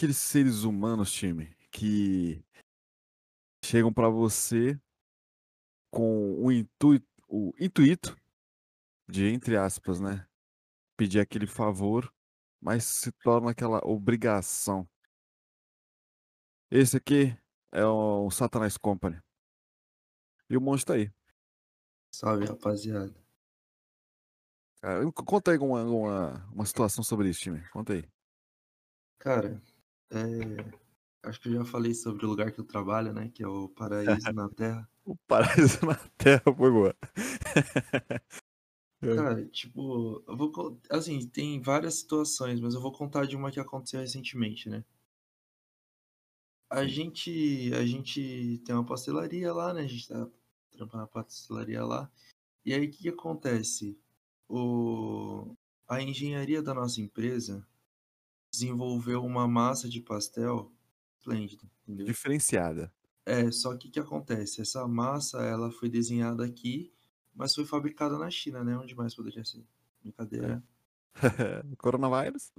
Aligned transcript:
aqueles 0.00 0.16
seres 0.16 0.62
humanos, 0.62 1.12
time, 1.12 1.54
que 1.70 2.42
chegam 3.62 3.92
pra 3.92 4.08
você 4.08 4.80
com 5.90 6.42
o 6.42 6.50
intuito, 6.50 7.06
o 7.28 7.52
intuito 7.60 8.16
de, 9.06 9.26
entre 9.26 9.58
aspas, 9.58 10.00
né, 10.00 10.26
pedir 10.96 11.20
aquele 11.20 11.46
favor, 11.46 12.10
mas 12.58 12.84
se 12.84 13.12
torna 13.12 13.50
aquela 13.50 13.78
obrigação. 13.84 14.88
Esse 16.70 16.96
aqui 16.96 17.36
é 17.70 17.84
o 17.84 18.30
Satanás 18.30 18.78
Company. 18.78 19.20
E 20.48 20.56
o 20.56 20.62
monstro 20.62 20.94
tá 20.94 20.98
aí. 20.98 21.12
Salve, 22.10 22.46
rapaziada. 22.46 23.14
Cara, 24.80 25.12
conta 25.12 25.50
aí 25.50 25.58
uma, 25.58 25.84
uma, 25.84 26.48
uma 26.50 26.64
situação 26.64 27.04
sobre 27.04 27.28
isso, 27.28 27.40
time. 27.40 27.68
Conta 27.68 27.92
aí. 27.92 28.08
Cara, 29.18 29.60
é... 30.10 31.28
acho 31.28 31.40
que 31.40 31.48
eu 31.48 31.54
já 31.54 31.64
falei 31.64 31.94
sobre 31.94 32.24
o 32.26 32.28
lugar 32.28 32.52
que 32.52 32.60
eu 32.60 32.64
trabalho, 32.64 33.12
né? 33.12 33.30
Que 33.34 33.42
é 33.42 33.48
o 33.48 33.68
paraíso 33.68 34.32
na 34.32 34.48
Terra. 34.48 34.88
O 35.02 35.16
paraíso 35.26 35.84
na 35.84 35.96
Terra 36.18 36.42
foi 36.44 36.70
boa. 36.70 36.94
Cara, 39.00 39.44
tipo, 39.46 40.22
eu 40.28 40.36
vou. 40.36 40.80
Assim, 40.90 41.26
tem 41.26 41.60
várias 41.60 41.94
situações, 41.94 42.60
mas 42.60 42.74
eu 42.74 42.80
vou 42.80 42.92
contar 42.92 43.26
de 43.26 43.34
uma 43.34 43.50
que 43.50 43.58
aconteceu 43.58 43.98
recentemente, 43.98 44.68
né? 44.68 44.84
A 46.68 46.86
gente, 46.86 47.72
a 47.74 47.84
gente 47.84 48.62
tem 48.64 48.74
uma 48.74 48.84
pastelaria 48.84 49.52
lá, 49.52 49.72
né? 49.72 49.80
A 49.80 49.86
gente 49.86 50.06
tá 50.06 50.28
trampando 50.70 51.02
na 51.02 51.06
pastelaria 51.08 51.84
lá. 51.84 52.10
E 52.64 52.74
aí, 52.74 52.86
o 52.86 52.90
que 52.90 52.98
que 52.98 53.08
acontece? 53.08 53.98
O... 54.48 55.56
A 55.88 56.00
engenharia 56.02 56.62
da 56.62 56.74
nossa 56.74 57.00
empresa 57.00 57.66
desenvolveu 58.60 59.24
uma 59.24 59.48
massa 59.48 59.88
de 59.88 60.00
pastel 60.00 60.70
esplêndida, 61.18 61.62
entendeu? 61.82 62.06
Diferenciada. 62.06 62.92
É, 63.24 63.50
só 63.50 63.76
que 63.76 63.88
o 63.88 63.90
que 63.90 64.00
acontece? 64.00 64.60
Essa 64.60 64.86
massa, 64.86 65.42
ela 65.42 65.70
foi 65.70 65.88
desenhada 65.88 66.44
aqui, 66.44 66.92
mas 67.34 67.54
foi 67.54 67.64
fabricada 67.64 68.18
na 68.18 68.30
China, 68.30 68.62
né? 68.62 68.76
Onde 68.76 68.94
mais 68.94 69.14
poderia 69.14 69.44
ser? 69.44 69.64
Brincadeira. 70.02 70.62
Coronavírus? 71.78 72.52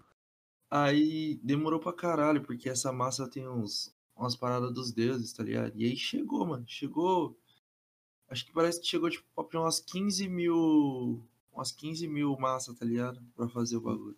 Aí 0.69 1.39
demorou 1.43 1.79
pra 1.79 1.93
caralho, 1.93 2.41
porque 2.41 2.69
essa 2.69 2.91
massa 2.91 3.29
tem 3.29 3.47
uns, 3.47 3.93
umas 4.15 4.35
paradas 4.35 4.73
dos 4.73 4.91
deuses, 4.91 5.33
tá 5.33 5.43
ligado? 5.43 5.73
E 5.75 5.85
aí 5.85 5.97
chegou, 5.97 6.45
mano. 6.45 6.63
Chegou. 6.67 7.37
Acho 8.29 8.45
que 8.45 8.53
parece 8.53 8.79
que 8.79 8.87
chegou, 8.87 9.09
tipo, 9.09 9.25
umas 9.55 9.79
15 9.79 10.27
mil. 10.29 11.27
Umas 11.51 11.71
15 11.71 12.07
mil 12.07 12.37
massa, 12.39 12.73
tá 12.73 12.85
ligado? 12.85 13.21
Pra 13.35 13.49
fazer 13.49 13.75
o 13.75 13.81
bagulho. 13.81 14.17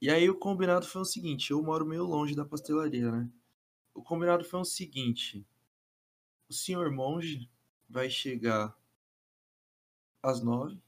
E 0.00 0.10
aí 0.10 0.28
o 0.28 0.36
combinado 0.36 0.86
foi 0.86 1.02
o 1.02 1.04
seguinte: 1.04 1.52
eu 1.52 1.62
moro 1.62 1.86
meio 1.86 2.04
longe 2.04 2.34
da 2.34 2.44
pastelaria, 2.44 3.12
né? 3.12 3.30
O 3.94 4.02
combinado 4.02 4.44
foi 4.44 4.60
o 4.60 4.64
seguinte: 4.64 5.46
o 6.46 6.52
senhor 6.52 6.90
monge 6.90 7.50
vai 7.88 8.10
chegar 8.10 8.76
às 10.22 10.42
nove, 10.42 10.80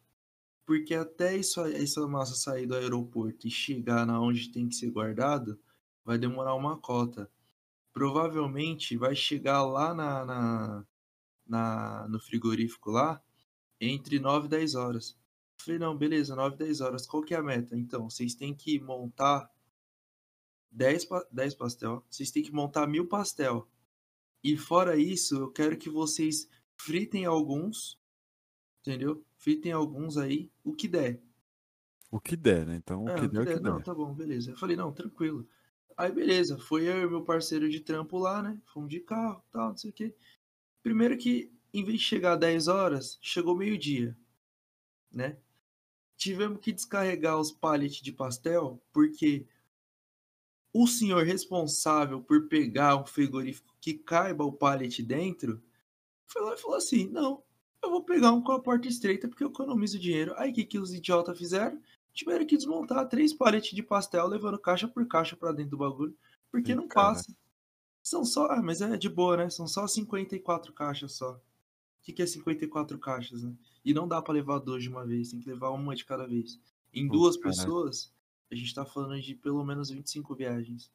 porque 0.66 0.94
até 0.94 1.36
isso, 1.36 1.60
essa 1.66 2.06
massa 2.08 2.34
sair 2.36 2.66
do 2.66 2.76
aeroporto 2.76 3.46
e 3.48 3.52
chegar 3.52 4.06
na 4.06 4.20
onde 4.20 4.50
tem 4.50 4.68
que 4.68 4.76
ser 4.76 4.90
guardado, 4.90 5.60
vai 6.04 6.18
demorar 6.18 6.54
uma 6.54 6.78
cota. 6.78 7.30
Provavelmente 7.92 8.96
vai 8.96 9.16
chegar 9.16 9.64
lá 9.64 9.94
na, 9.94 10.26
na, 10.26 10.86
na- 11.46 12.08
no 12.08 12.20
frigorífico 12.20 12.90
lá 12.92 13.22
entre 13.80 14.20
9 14.20 14.46
e 14.48 14.50
10 14.50 14.76
horas. 14.76 15.18
Falei, 15.64 15.78
não, 15.78 15.96
beleza, 15.96 16.34
9 16.34 16.54
e 16.54 16.58
10 16.58 16.80
horas. 16.80 17.06
Qual 17.06 17.22
que 17.22 17.34
é 17.34 17.36
a 17.38 17.42
meta? 17.42 17.76
Então, 17.76 18.08
vocês 18.08 18.34
têm 18.34 18.54
que 18.54 18.78
montar 18.80 19.50
10, 20.70 21.04
pa- 21.04 21.26
10 21.30 21.54
pastel. 21.54 22.04
Vocês 22.08 22.30
têm 22.30 22.42
que 22.42 22.52
montar 22.52 22.86
mil 22.86 23.06
pastel. 23.06 23.68
E 24.42 24.56
fora 24.56 24.96
isso, 24.96 25.36
eu 25.36 25.50
quero 25.50 25.76
que 25.76 25.90
vocês 25.90 26.48
fritem 26.76 27.26
alguns, 27.26 27.98
entendeu? 28.80 29.22
Fritem 29.36 29.72
alguns 29.72 30.16
aí, 30.16 30.50
o 30.64 30.72
que 30.74 30.88
der. 30.88 31.20
O 32.10 32.18
que 32.18 32.36
der, 32.36 32.66
né? 32.66 32.76
Então, 32.76 33.04
o 33.04 33.08
É, 33.08 33.14
que 33.14 33.24
o 33.26 33.28
der, 33.28 33.40
o 33.42 33.46
que 33.46 33.60
Não, 33.60 33.76
der. 33.76 33.84
tá 33.84 33.94
bom, 33.94 34.14
beleza. 34.14 34.50
Eu 34.52 34.56
falei, 34.56 34.76
não, 34.76 34.92
tranquilo. 34.92 35.46
Aí, 35.96 36.10
beleza. 36.10 36.56
Foi 36.58 36.84
eu 36.88 37.02
e 37.02 37.06
meu 37.08 37.22
parceiro 37.22 37.68
de 37.68 37.80
trampo 37.80 38.18
lá, 38.18 38.42
né? 38.42 38.58
Fomos 38.72 38.88
de 38.88 39.00
carro, 39.00 39.44
tal, 39.50 39.68
não 39.70 39.76
sei 39.76 39.90
o 39.90 39.92
quê. 39.92 40.14
Primeiro 40.82 41.16
que, 41.18 41.52
em 41.74 41.84
vez 41.84 41.98
de 42.00 42.04
chegar 42.06 42.36
10 42.36 42.66
horas, 42.68 43.18
chegou 43.20 43.54
meio-dia, 43.54 44.16
né? 45.12 45.36
Tivemos 46.20 46.60
que 46.60 46.70
descarregar 46.70 47.40
os 47.40 47.50
pallets 47.50 48.02
de 48.02 48.12
pastel, 48.12 48.78
porque 48.92 49.46
o 50.70 50.86
senhor 50.86 51.24
responsável 51.24 52.20
por 52.20 52.46
pegar 52.46 52.94
um 52.96 53.06
frigorífico 53.06 53.74
que 53.80 53.94
caiba 53.94 54.44
o 54.44 54.52
pallet 54.52 55.02
dentro, 55.02 55.62
foi 56.28 56.42
lá 56.42 56.54
e 56.54 56.58
falou 56.58 56.76
assim, 56.76 57.08
não, 57.08 57.42
eu 57.82 57.90
vou 57.90 58.04
pegar 58.04 58.32
um 58.32 58.42
com 58.42 58.52
a 58.52 58.60
porta 58.60 58.86
estreita 58.86 59.26
porque 59.26 59.42
eu 59.42 59.48
economizo 59.48 59.98
dinheiro. 59.98 60.34
Aí, 60.36 60.50
o 60.50 60.54
que, 60.54 60.64
que 60.64 60.78
os 60.78 60.92
idiotas 60.92 61.38
fizeram? 61.38 61.80
tiveram 62.12 62.46
que 62.46 62.56
desmontar 62.56 63.08
três 63.08 63.32
paletes 63.32 63.74
de 63.74 63.82
pastel 63.82 64.26
levando 64.26 64.58
caixa 64.58 64.86
por 64.86 65.06
caixa 65.06 65.36
pra 65.36 65.52
dentro 65.52 65.72
do 65.72 65.76
bagulho, 65.78 66.16
porque 66.50 66.72
Ih, 66.72 66.74
não 66.74 66.86
cara. 66.86 67.14
passa. 67.14 67.34
São 68.02 68.24
só, 68.24 68.46
ah, 68.46 68.62
mas 68.62 68.80
é 68.80 68.96
de 68.96 69.08
boa, 69.08 69.36
né? 69.36 69.50
São 69.50 69.66
só 69.66 69.86
54 69.86 70.72
caixas 70.72 71.12
só. 71.12 71.40
Que, 72.10 72.16
que 72.16 72.22
é 72.22 72.26
54 72.26 72.98
caixas, 72.98 73.42
né? 73.42 73.54
E 73.84 73.94
não 73.94 74.08
dá 74.08 74.20
pra 74.20 74.34
levar 74.34 74.58
duas 74.58 74.82
de 74.82 74.88
uma 74.88 75.06
vez, 75.06 75.30
tem 75.30 75.40
que 75.40 75.48
levar 75.48 75.70
uma 75.70 75.94
de 75.94 76.04
cada 76.04 76.26
vez. 76.26 76.60
Em 76.92 77.06
Putz, 77.06 77.18
duas 77.18 77.36
caralho. 77.36 77.56
pessoas, 77.56 78.14
a 78.50 78.54
gente 78.54 78.74
tá 78.74 78.84
falando 78.84 79.20
de 79.20 79.34
pelo 79.34 79.64
menos 79.64 79.90
25 79.90 80.34
viagens. 80.34 80.90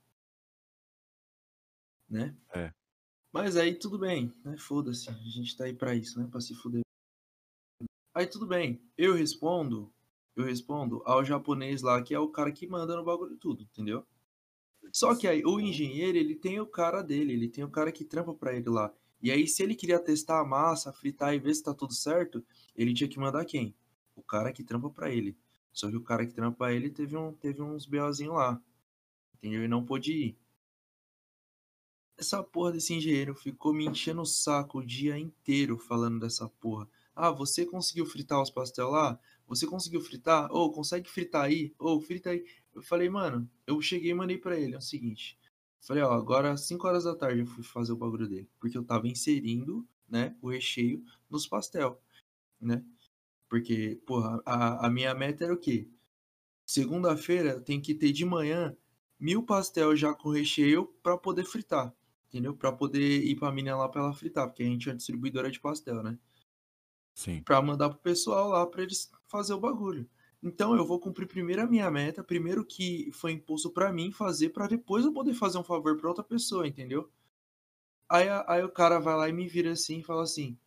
Né? 2.09 2.35
É. 2.53 2.73
Mas 3.31 3.55
aí 3.55 3.73
tudo 3.73 3.97
bem, 3.97 4.33
né? 4.43 4.57
Foda-se. 4.57 5.09
A 5.09 5.13
gente 5.13 5.55
tá 5.55 5.65
aí 5.65 5.73
pra 5.73 5.95
isso, 5.95 6.19
né? 6.19 6.27
Pra 6.29 6.41
se 6.41 6.53
fuder. 6.53 6.81
Aí 8.13 8.27
tudo 8.27 8.45
bem. 8.45 8.81
Eu 8.97 9.13
respondo, 9.13 9.91
eu 10.35 10.45
respondo 10.45 11.01
ao 11.05 11.23
japonês 11.23 11.81
lá, 11.81 12.01
que 12.01 12.13
é 12.13 12.19
o 12.19 12.29
cara 12.29 12.51
que 12.51 12.67
manda 12.67 12.95
no 12.95 13.03
bagulho 13.03 13.37
tudo, 13.37 13.63
entendeu? 13.63 14.05
Só 14.91 15.15
que 15.15 15.27
aí 15.27 15.43
o 15.45 15.59
engenheiro, 15.59 16.17
ele 16.17 16.35
tem 16.35 16.59
o 16.59 16.67
cara 16.67 17.01
dele, 17.01 17.33
ele 17.33 17.49
tem 17.49 17.63
o 17.63 17.69
cara 17.69 17.91
que 17.91 18.05
trampa 18.05 18.33
pra 18.33 18.53
ele 18.53 18.69
lá. 18.69 18.93
E 19.25 19.31
aí, 19.31 19.47
se 19.47 19.63
ele 19.63 19.73
queria 19.73 19.97
testar 19.97 20.39
a 20.39 20.45
massa, 20.45 20.93
fritar 20.93 21.33
e 21.33 21.39
ver 21.39 21.55
se 21.55 21.63
tá 21.63 21.73
tudo 21.73 21.95
certo, 21.95 22.45
ele 22.75 22.93
tinha 22.93 23.09
que 23.09 23.17
mandar 23.17 23.43
quem? 23.43 23.73
O 24.15 24.21
cara 24.21 24.53
que 24.53 24.63
trampa 24.63 24.87
pra 24.87 25.09
ele. 25.09 25.35
Só 25.73 25.89
que 25.89 25.95
o 25.95 26.03
cara 26.03 26.27
que 26.27 26.33
trampa 26.35 26.71
ele 26.71 26.91
teve, 26.91 27.17
um, 27.17 27.33
teve 27.33 27.59
uns 27.59 27.87
BOzinho 27.87 28.33
lá. 28.33 28.61
Entendeu? 29.33 29.63
E 29.63 29.67
não 29.67 29.83
pôde 29.83 30.13
ir. 30.13 30.37
Essa 32.15 32.43
porra 32.43 32.73
desse 32.73 32.93
engenheiro 32.93 33.33
ficou 33.33 33.73
me 33.73 33.87
enchendo 33.87 34.21
o 34.21 34.27
saco 34.27 34.77
o 34.77 34.85
dia 34.85 35.17
inteiro 35.17 35.75
falando 35.79 36.19
dessa 36.19 36.47
porra. 36.47 36.87
Ah, 37.15 37.31
você 37.31 37.65
conseguiu 37.65 38.05
fritar 38.05 38.39
os 38.39 38.51
pastel 38.51 38.91
lá? 38.91 39.19
Você 39.47 39.65
conseguiu 39.65 40.01
fritar? 40.01 40.51
Ou 40.51 40.71
consegue 40.71 41.09
fritar 41.09 41.45
aí? 41.45 41.73
Ou 41.79 41.99
frita 41.99 42.29
aí. 42.29 42.45
Eu 42.75 42.83
falei, 42.83 43.09
mano, 43.09 43.49
eu 43.65 43.81
cheguei 43.81 44.11
e 44.11 44.13
mandei 44.13 44.37
pra 44.37 44.55
ele. 44.55 44.75
É 44.75 44.77
o 44.77 44.81
seguinte. 44.81 45.35
Falei, 45.85 46.01
ó, 46.01 46.11
agora 46.13 46.51
às 46.51 46.61
5 46.61 46.87
horas 46.87 47.03
da 47.03 47.15
tarde 47.15 47.41
eu 47.41 47.45
fui 47.45 47.63
fazer 47.63 47.91
o 47.91 47.97
bagulho 47.97 48.27
dele. 48.27 48.49
Porque 48.59 48.75
eu 48.75 48.83
tava 48.83 49.07
inserindo, 49.07 49.87
né, 50.09 50.35
o 50.41 50.49
recheio 50.49 51.03
nos 51.29 51.45
pastel, 51.45 52.01
né? 52.59 52.83
Porque, 53.47 54.01
porra, 54.05 54.41
a, 54.45 54.87
a 54.87 54.89
minha 54.89 55.13
meta 55.13 55.43
era 55.43 55.53
o 55.53 55.57
quê? 55.57 55.87
Segunda-feira 56.65 57.61
tem 57.61 57.79
que 57.79 57.93
ter 57.93 58.11
de 58.11 58.25
manhã 58.25 58.75
mil 59.19 59.43
pastel 59.43 59.95
já 59.95 60.13
com 60.13 60.29
recheio 60.29 60.87
pra 61.03 61.17
poder 61.17 61.45
fritar. 61.45 61.93
Entendeu? 62.27 62.55
Pra 62.55 62.71
poder 62.71 63.23
ir 63.23 63.35
pra 63.35 63.51
mina 63.51 63.77
lá 63.77 63.87
pra 63.87 64.01
ela 64.01 64.13
fritar. 64.13 64.47
Porque 64.47 64.63
a 64.63 64.65
gente 64.65 64.89
é 64.89 64.91
uma 64.91 64.97
distribuidora 64.97 65.51
de 65.51 65.59
pastel, 65.59 66.01
né? 66.01 66.17
Sim. 67.13 67.43
Pra 67.43 67.61
mandar 67.61 67.89
pro 67.89 67.99
pessoal 67.99 68.49
lá 68.49 68.65
pra 68.65 68.81
eles 68.81 69.11
fazer 69.27 69.53
o 69.53 69.59
bagulho. 69.59 70.09
Então 70.45 70.75
eu 70.77 70.85
vou 70.85 70.97
cumprir 70.97 71.27
primeiro 71.27 71.61
a 71.63 71.67
minha 71.67 71.91
meta, 71.91 72.23
primeiro 72.23 72.63
que 72.65 73.11
foi 73.11 73.33
imposto 73.33 73.69
pra 73.69 73.91
mim 73.91 74.11
fazer, 74.13 74.49
pra 74.49 74.67
depois 74.67 75.03
eu 75.03 75.11
poder 75.11 75.33
fazer 75.33 75.57
um 75.57 75.63
favor 75.63 75.97
pra 75.97 76.07
outra 76.07 76.23
pessoa, 76.23 76.65
entendeu? 76.67 77.11
Aí, 78.09 78.27
aí 78.47 78.63
o 78.63 78.69
cara 78.71 78.99
vai 78.99 79.15
lá 79.15 79.29
e 79.29 79.33
me 79.33 79.47
vira 79.47 79.71
assim 79.71 79.99
e 79.99 80.03
fala 80.03 80.23
assim. 80.23 80.57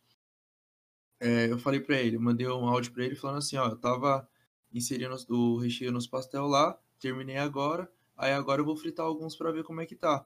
é, 1.19 1.51
eu 1.51 1.57
falei 1.59 1.79
pra 1.79 1.97
ele, 1.97 2.17
mandei 2.17 2.47
um 2.47 2.67
áudio 2.67 2.93
pra 2.93 3.03
ele 3.03 3.15
falando 3.15 3.37
assim, 3.39 3.57
ó, 3.57 3.67
eu 3.67 3.77
tava 3.77 4.27
inserindo 4.73 5.15
o 5.29 5.57
recheio 5.57 5.91
nos 5.91 6.07
pastel 6.07 6.47
lá, 6.47 6.79
terminei 6.99 7.37
agora, 7.37 7.91
aí 8.17 8.31
agora 8.33 8.61
eu 8.61 8.65
vou 8.65 8.75
fritar 8.75 9.05
alguns 9.05 9.35
pra 9.35 9.51
ver 9.51 9.63
como 9.63 9.81
é 9.81 9.85
que 9.85 9.95
tá. 9.95 10.25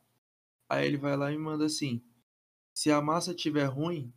Aí 0.69 0.88
ele 0.88 0.97
vai 0.97 1.17
lá 1.17 1.31
e 1.31 1.38
me 1.38 1.44
manda 1.44 1.65
assim: 1.65 2.03
se 2.73 2.91
a 2.91 3.01
massa 3.01 3.33
tiver 3.35 3.65
ruim, 3.65 4.13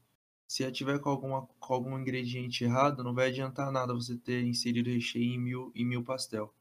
se 0.46 0.62
ela 0.62 0.72
tiver 0.72 0.98
com, 1.00 1.10
alguma, 1.10 1.46
com 1.58 1.74
algum 1.74 1.98
ingrediente 1.98 2.64
errado, 2.64 3.02
não 3.02 3.14
vai 3.14 3.28
adiantar 3.28 3.72
nada 3.72 3.94
você 3.94 4.16
ter 4.16 4.44
inserido 4.44 4.90
recheio 4.90 5.34
em 5.34 5.38
mil, 5.38 5.72
em 5.74 5.84
mil 5.84 6.04
pastel. 6.04 6.54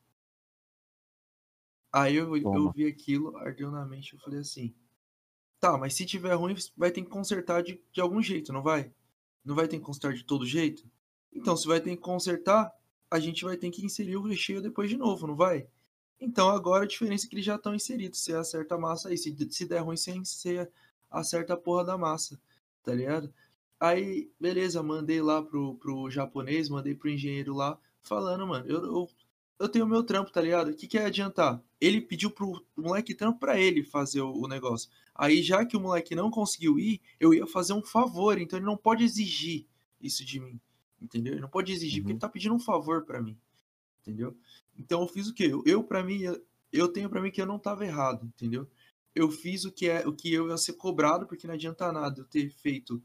Aí 1.91 2.15
eu, 2.15 2.35
eu 2.35 2.71
vi 2.71 2.85
aquilo, 2.87 3.37
ardeu 3.37 3.71
na 3.71 3.85
mente, 3.85 4.13
eu 4.13 4.19
falei 4.19 4.39
assim: 4.39 4.73
tá, 5.59 5.77
mas 5.77 5.93
se 5.93 6.05
tiver 6.05 6.33
ruim, 6.33 6.55
vai 6.75 6.91
ter 6.91 7.01
que 7.01 7.09
consertar 7.09 7.63
de, 7.63 7.81
de 7.91 8.01
algum 8.01 8.21
jeito, 8.21 8.51
não 8.51 8.61
vai? 8.61 8.91
Não 9.43 9.55
vai 9.55 9.67
ter 9.67 9.77
que 9.77 9.85
consertar 9.85 10.13
de 10.13 10.23
todo 10.23 10.45
jeito? 10.45 10.83
Então, 11.31 11.55
se 11.55 11.67
vai 11.67 11.79
ter 11.79 11.91
que 11.91 12.01
consertar, 12.01 12.73
a 13.09 13.19
gente 13.19 13.45
vai 13.45 13.55
ter 13.55 13.69
que 13.69 13.85
inserir 13.85 14.17
o 14.17 14.21
recheio 14.21 14.61
depois 14.61 14.89
de 14.89 14.97
novo, 14.97 15.27
não 15.27 15.35
vai? 15.35 15.67
Então 16.19 16.49
agora 16.49 16.85
a 16.85 16.87
diferença 16.87 17.25
é 17.25 17.29
que 17.29 17.35
eles 17.35 17.45
já 17.45 17.55
estão 17.55 17.75
inseridos. 17.75 18.19
Você 18.19 18.33
acerta 18.33 18.75
a 18.75 18.77
massa 18.77 19.09
aí. 19.09 19.17
Se, 19.17 19.35
se 19.51 19.65
der 19.65 19.79
ruim, 19.79 19.97
você 19.97 20.69
acerta 21.09 21.53
a 21.53 21.57
porra 21.57 21.83
da 21.83 21.97
massa. 21.97 22.39
Tá 22.83 22.93
ligado? 22.93 23.33
Aí, 23.85 24.31
beleza, 24.39 24.81
mandei 24.81 25.21
lá 25.21 25.43
pro, 25.43 25.75
pro 25.75 26.09
japonês, 26.09 26.69
mandei 26.69 26.95
pro 26.95 27.07
engenheiro 27.07 27.53
lá, 27.53 27.79
falando, 28.01 28.47
mano, 28.47 28.65
eu, 28.67 28.83
eu, 28.83 29.09
eu 29.59 29.69
tenho 29.69 29.85
meu 29.85 30.03
trampo, 30.03 30.31
tá 30.31 30.41
ligado? 30.41 30.69
O 30.69 30.75
que, 30.75 30.87
que 30.87 30.97
é 30.97 31.05
adiantar? 31.05 31.63
Ele 31.79 32.01
pediu 32.01 32.31
pro 32.31 32.65
moleque 32.75 33.13
trampo 33.13 33.39
pra 33.39 33.59
ele 33.59 33.83
fazer 33.83 34.21
o, 34.21 34.31
o, 34.31 34.47
negócio. 34.47 34.89
Aí, 35.13 35.43
já 35.43 35.63
que 35.63 35.77
o 35.77 35.79
moleque 35.79 36.15
não 36.15 36.31
conseguiu 36.31 36.79
ir, 36.79 36.99
eu 37.19 37.31
ia 37.31 37.45
fazer 37.45 37.73
um 37.73 37.83
favor, 37.83 38.41
então 38.41 38.57
ele 38.57 38.65
não 38.65 38.75
pode 38.75 39.03
exigir 39.03 39.67
isso 40.01 40.25
de 40.25 40.39
mim, 40.39 40.59
entendeu? 40.99 41.33
Ele 41.33 41.41
não 41.41 41.49
pode 41.49 41.71
exigir, 41.71 41.99
uhum. 41.99 42.05
porque 42.05 42.13
ele 42.13 42.19
tá 42.19 42.29
pedindo 42.29 42.55
um 42.55 42.59
favor 42.59 43.05
para 43.05 43.21
mim, 43.21 43.37
entendeu? 44.01 44.35
Então 44.75 45.01
eu 45.01 45.07
fiz 45.07 45.27
o 45.27 45.33
quê? 45.33 45.43
Eu, 45.43 45.61
eu 45.63 45.83
para 45.83 46.03
mim, 46.03 46.23
eu, 46.23 46.43
eu 46.73 46.87
tenho 46.87 47.07
para 47.07 47.21
mim 47.21 47.29
que 47.29 47.39
eu 47.39 47.45
não 47.45 47.59
tava 47.59 47.85
errado, 47.85 48.25
entendeu? 48.25 48.67
Eu 49.13 49.29
fiz 49.29 49.63
o 49.63 49.71
que 49.71 49.87
é 49.87 50.07
o 50.07 50.11
que 50.11 50.33
eu 50.33 50.49
ia 50.49 50.57
ser 50.57 50.73
cobrado, 50.73 51.27
porque 51.27 51.45
não 51.45 51.53
adianta 51.53 51.91
nada 51.91 52.21
eu 52.21 52.25
ter 52.25 52.49
feito 52.49 52.99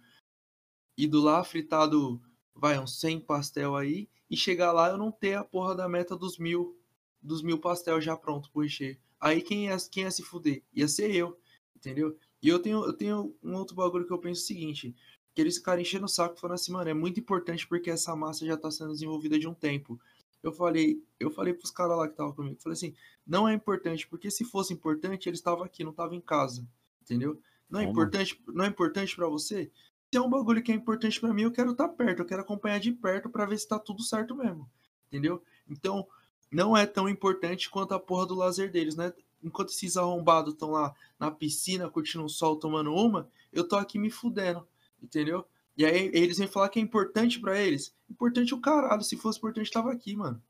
ido 1.04 1.20
lá, 1.20 1.42
fritado, 1.42 2.20
vai, 2.54 2.78
uns 2.78 3.00
100 3.00 3.20
pastel 3.20 3.76
aí, 3.76 4.08
e 4.30 4.36
chegar 4.36 4.72
lá 4.72 4.90
eu 4.90 4.98
não 4.98 5.10
ter 5.10 5.34
a 5.34 5.44
porra 5.44 5.74
da 5.74 5.88
meta 5.88 6.16
dos 6.16 6.38
mil, 6.38 6.78
dos 7.22 7.42
mil 7.42 7.58
pastel 7.58 8.00
já 8.00 8.16
pronto 8.16 8.50
pro 8.50 8.62
recheio. 8.62 8.98
Aí 9.20 9.42
quem 9.42 9.66
ia, 9.66 9.76
quem 9.90 10.04
ia 10.04 10.10
se 10.10 10.22
fuder? 10.22 10.62
Ia 10.72 10.88
ser 10.88 11.14
eu, 11.14 11.38
entendeu? 11.76 12.16
E 12.42 12.48
eu 12.48 12.58
tenho, 12.58 12.84
eu 12.84 12.92
tenho 12.92 13.34
um 13.42 13.54
outro 13.54 13.74
bagulho 13.74 14.06
que 14.06 14.12
eu 14.12 14.18
penso 14.18 14.42
o 14.42 14.46
seguinte, 14.46 14.94
que 15.34 15.40
eles 15.40 15.58
ficaram 15.58 15.80
enchendo 15.80 16.06
o 16.06 16.08
saco 16.08 16.38
falando 16.38 16.54
assim, 16.54 16.72
mano, 16.72 16.88
é 16.88 16.94
muito 16.94 17.20
importante 17.20 17.66
porque 17.66 17.90
essa 17.90 18.14
massa 18.16 18.46
já 18.46 18.56
tá 18.56 18.70
sendo 18.70 18.92
desenvolvida 18.92 19.38
de 19.38 19.46
um 19.46 19.54
tempo. 19.54 20.00
Eu 20.42 20.52
falei, 20.52 21.02
eu 21.18 21.30
falei 21.30 21.52
pros 21.52 21.70
caras 21.70 21.98
lá 21.98 22.06
que 22.06 22.14
estavam 22.14 22.32
comigo, 22.32 22.60
falei 22.62 22.74
assim, 22.74 22.94
não 23.26 23.46
é 23.46 23.52
importante, 23.52 24.06
porque 24.08 24.30
se 24.30 24.44
fosse 24.44 24.72
importante, 24.72 25.28
eles 25.28 25.38
estavam 25.38 25.64
aqui, 25.64 25.84
não 25.84 25.90
estavam 25.90 26.14
em 26.14 26.20
casa, 26.20 26.66
entendeu? 27.02 27.38
Não 27.68 27.78
é 27.80 27.84
importante, 27.84 28.42
não 28.48 28.64
é 28.64 28.68
importante 28.68 29.14
para 29.14 29.28
você? 29.28 29.70
É 30.16 30.20
um 30.20 30.30
bagulho 30.30 30.62
que 30.62 30.72
é 30.72 30.74
importante 30.74 31.20
para 31.20 31.32
mim, 31.32 31.42
eu 31.42 31.52
quero 31.52 31.72
estar 31.72 31.88
tá 31.88 31.94
perto, 31.94 32.20
eu 32.20 32.26
quero 32.26 32.42
acompanhar 32.42 32.80
de 32.80 32.92
perto 32.92 33.28
para 33.28 33.46
ver 33.46 33.58
se 33.58 33.68
tá 33.68 33.78
tudo 33.78 34.02
certo 34.02 34.34
mesmo. 34.34 34.68
Entendeu? 35.06 35.42
Então, 35.68 36.06
não 36.50 36.76
é 36.76 36.86
tão 36.86 37.08
importante 37.08 37.70
quanto 37.70 37.94
a 37.94 38.00
porra 38.00 38.26
do 38.26 38.34
lazer 38.34 38.70
deles, 38.70 38.96
né? 38.96 39.12
Enquanto 39.42 39.70
esses 39.70 39.96
arrombados 39.96 40.54
estão 40.54 40.70
lá 40.70 40.94
na 41.18 41.30
piscina 41.30 41.88
curtindo 41.88 42.24
o 42.24 42.28
sol, 42.28 42.56
tomando 42.56 42.92
uma, 42.92 43.28
eu 43.52 43.66
tô 43.66 43.76
aqui 43.76 43.98
me 43.98 44.10
fudendo, 44.10 44.66
entendeu? 45.02 45.46
E 45.76 45.84
aí 45.84 46.10
eles 46.12 46.38
vêm 46.38 46.48
falar 46.48 46.68
que 46.68 46.78
é 46.78 46.82
importante 46.82 47.40
para 47.40 47.58
eles. 47.58 47.94
Importante 48.08 48.52
o 48.52 48.60
caralho, 48.60 49.02
se 49.02 49.16
fosse 49.16 49.38
importante 49.38 49.70
tava 49.70 49.92
aqui, 49.92 50.14
mano. 50.14 50.42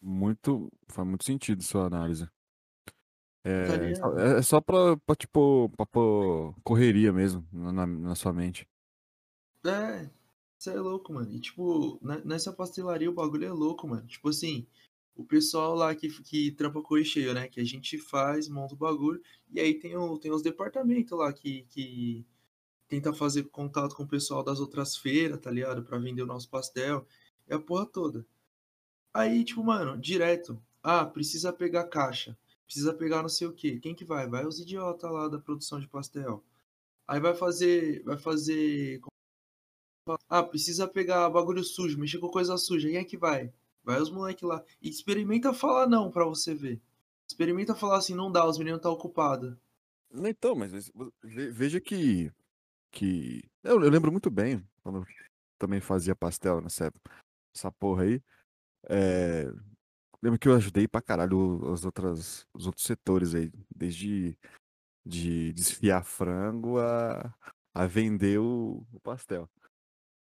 Muito, 0.00 0.70
faz 0.88 1.08
muito 1.08 1.24
sentido 1.24 1.62
sua 1.62 1.86
análise. 1.86 2.28
É, 3.46 4.34
é, 4.34 4.38
é 4.38 4.42
só 4.42 4.60
pra, 4.60 4.96
pra, 4.96 5.14
tipo, 5.14 5.70
pra 5.76 5.86
pôr 5.86 6.52
correria 6.64 7.12
mesmo 7.12 7.46
na, 7.52 7.86
na 7.86 8.14
sua 8.16 8.32
mente. 8.32 8.66
É, 9.64 10.10
você 10.58 10.70
é 10.70 10.80
louco, 10.80 11.12
mano. 11.12 11.30
E, 11.30 11.38
tipo, 11.38 12.00
nessa 12.24 12.52
pastelaria 12.52 13.08
o 13.08 13.14
bagulho 13.14 13.46
é 13.46 13.52
louco, 13.52 13.86
mano. 13.86 14.04
Tipo 14.08 14.30
assim, 14.30 14.66
o 15.14 15.24
pessoal 15.24 15.76
lá 15.76 15.94
que, 15.94 16.08
que 16.24 16.50
trampa 16.50 16.82
com 16.82 17.00
cheio, 17.04 17.32
né? 17.34 17.46
Que 17.46 17.60
a 17.60 17.64
gente 17.64 17.96
faz, 17.98 18.48
monta 18.48 18.74
o 18.74 18.76
bagulho. 18.76 19.22
E 19.52 19.60
aí 19.60 19.74
tem, 19.74 19.96
o, 19.96 20.18
tem 20.18 20.32
os 20.32 20.42
departamentos 20.42 21.16
lá 21.16 21.32
que, 21.32 21.62
que 21.68 22.26
tenta 22.88 23.12
fazer 23.12 23.44
contato 23.44 23.94
com 23.94 24.02
o 24.02 24.08
pessoal 24.08 24.42
das 24.42 24.58
outras 24.58 24.96
feiras, 24.96 25.38
tá 25.38 25.52
ligado? 25.52 25.84
Pra 25.84 25.98
vender 25.98 26.22
o 26.22 26.26
nosso 26.26 26.50
pastel. 26.50 27.06
É 27.46 27.54
a 27.54 27.60
porra 27.60 27.86
toda. 27.86 28.26
Aí, 29.14 29.44
tipo, 29.44 29.62
mano, 29.62 29.96
direto. 29.96 30.60
Ah, 30.82 31.04
precisa 31.04 31.52
pegar 31.52 31.84
caixa 31.84 32.36
precisa 32.66 32.92
pegar 32.92 33.22
não 33.22 33.28
sei 33.28 33.46
o 33.46 33.52
que. 33.52 33.80
Quem 33.80 33.94
que 33.94 34.04
vai? 34.04 34.28
Vai 34.28 34.44
os 34.44 34.60
idiotas 34.60 35.10
lá 35.10 35.28
da 35.28 35.38
produção 35.38 35.80
de 35.80 35.88
pastel. 35.88 36.44
Aí 37.08 37.20
vai 37.20 37.34
fazer. 37.34 38.02
Vai 38.02 38.18
fazer. 38.18 39.00
Ah, 40.28 40.42
precisa 40.42 40.86
pegar 40.86 41.30
bagulho 41.30 41.64
sujo, 41.64 41.98
mexer 41.98 42.18
com 42.18 42.28
coisa 42.28 42.56
suja. 42.56 42.88
Quem 42.88 42.98
é 42.98 43.04
que 43.04 43.16
vai? 43.16 43.52
Vai 43.82 44.00
os 44.00 44.10
moleques 44.10 44.42
lá. 44.42 44.62
E 44.82 44.88
experimenta 44.88 45.52
falar 45.52 45.88
não 45.88 46.10
pra 46.10 46.24
você 46.24 46.54
ver. 46.54 46.80
Experimenta 47.28 47.74
falar 47.74 47.98
assim, 47.98 48.14
não 48.14 48.30
dá, 48.30 48.46
os 48.46 48.58
meninos 48.58 48.80
tá 48.80 48.90
ocupados. 48.90 49.56
Então, 50.12 50.54
mas 50.54 50.90
veja 51.22 51.80
que. 51.80 52.32
que... 52.90 53.42
Eu, 53.62 53.82
eu, 53.82 53.90
lembro 53.90 54.12
muito 54.12 54.30
bem, 54.30 54.64
quando 54.82 54.98
eu 54.98 55.06
também 55.58 55.80
fazia 55.80 56.14
pastel 56.14 56.60
nessa 56.60 56.92
essa 57.54 57.72
porra 57.72 58.04
aí. 58.04 58.22
É, 58.88 59.50
Lembro 60.26 60.40
que 60.40 60.48
eu 60.48 60.56
ajudei 60.56 60.88
pra 60.88 61.00
caralho 61.00 61.72
as 61.72 61.84
outras, 61.84 62.44
os 62.52 62.66
outros 62.66 62.84
setores 62.84 63.32
aí, 63.32 63.48
desde 63.72 64.36
de 65.06 65.52
desfiar 65.52 66.02
frango 66.02 66.80
a, 66.80 67.32
a 67.72 67.86
vender 67.86 68.40
o, 68.40 68.84
o 68.92 68.98
pastel. 68.98 69.48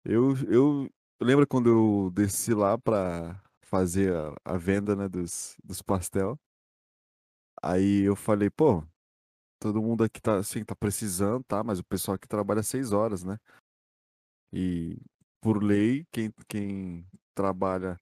Eu, 0.05 0.35
eu, 0.49 0.91
lembro 1.21 1.47
quando 1.47 1.69
eu 1.69 2.11
desci 2.11 2.53
lá 2.53 2.77
pra 2.77 3.41
fazer 3.63 4.13
a, 4.13 4.35
a 4.45 4.57
venda 4.59 4.97
né, 4.97 5.09
dos, 5.09 5.57
dos 5.63 5.81
pastel. 5.81 6.37
Aí 7.63 8.01
eu 8.01 8.17
falei, 8.17 8.51
pô, 8.51 8.85
todo 9.61 9.81
mundo 9.81 10.03
aqui 10.03 10.21
tá 10.21 10.39
assim, 10.39 10.65
tá 10.65 10.75
precisando, 10.75 11.45
tá? 11.45 11.63
Mas 11.63 11.79
o 11.79 11.85
pessoal 11.85 12.17
aqui 12.17 12.27
trabalha 12.27 12.65
seis 12.65 12.91
horas, 12.91 13.23
né? 13.23 13.39
E 14.53 14.99
por 15.41 15.63
lei, 15.63 16.05
quem, 16.11 16.33
quem 16.49 17.07
trabalha 17.37 17.97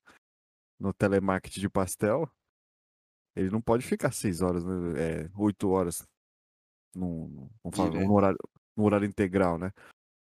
no 0.81 0.93
telemarketing 0.93 1.61
de 1.61 1.69
pastel, 1.69 2.29
ele 3.37 3.50
não 3.50 3.61
pode 3.61 3.87
ficar 3.87 4.12
seis 4.12 4.41
horas, 4.41 4.65
né? 4.65 4.73
É, 4.99 5.31
oito 5.37 5.71
horas 5.71 6.03
no, 6.94 7.29
no, 7.29 7.50
no, 8.00 8.12
horário, 8.12 8.38
no 8.77 8.85
horário 8.85 9.06
integral, 9.06 9.59
né? 9.59 9.73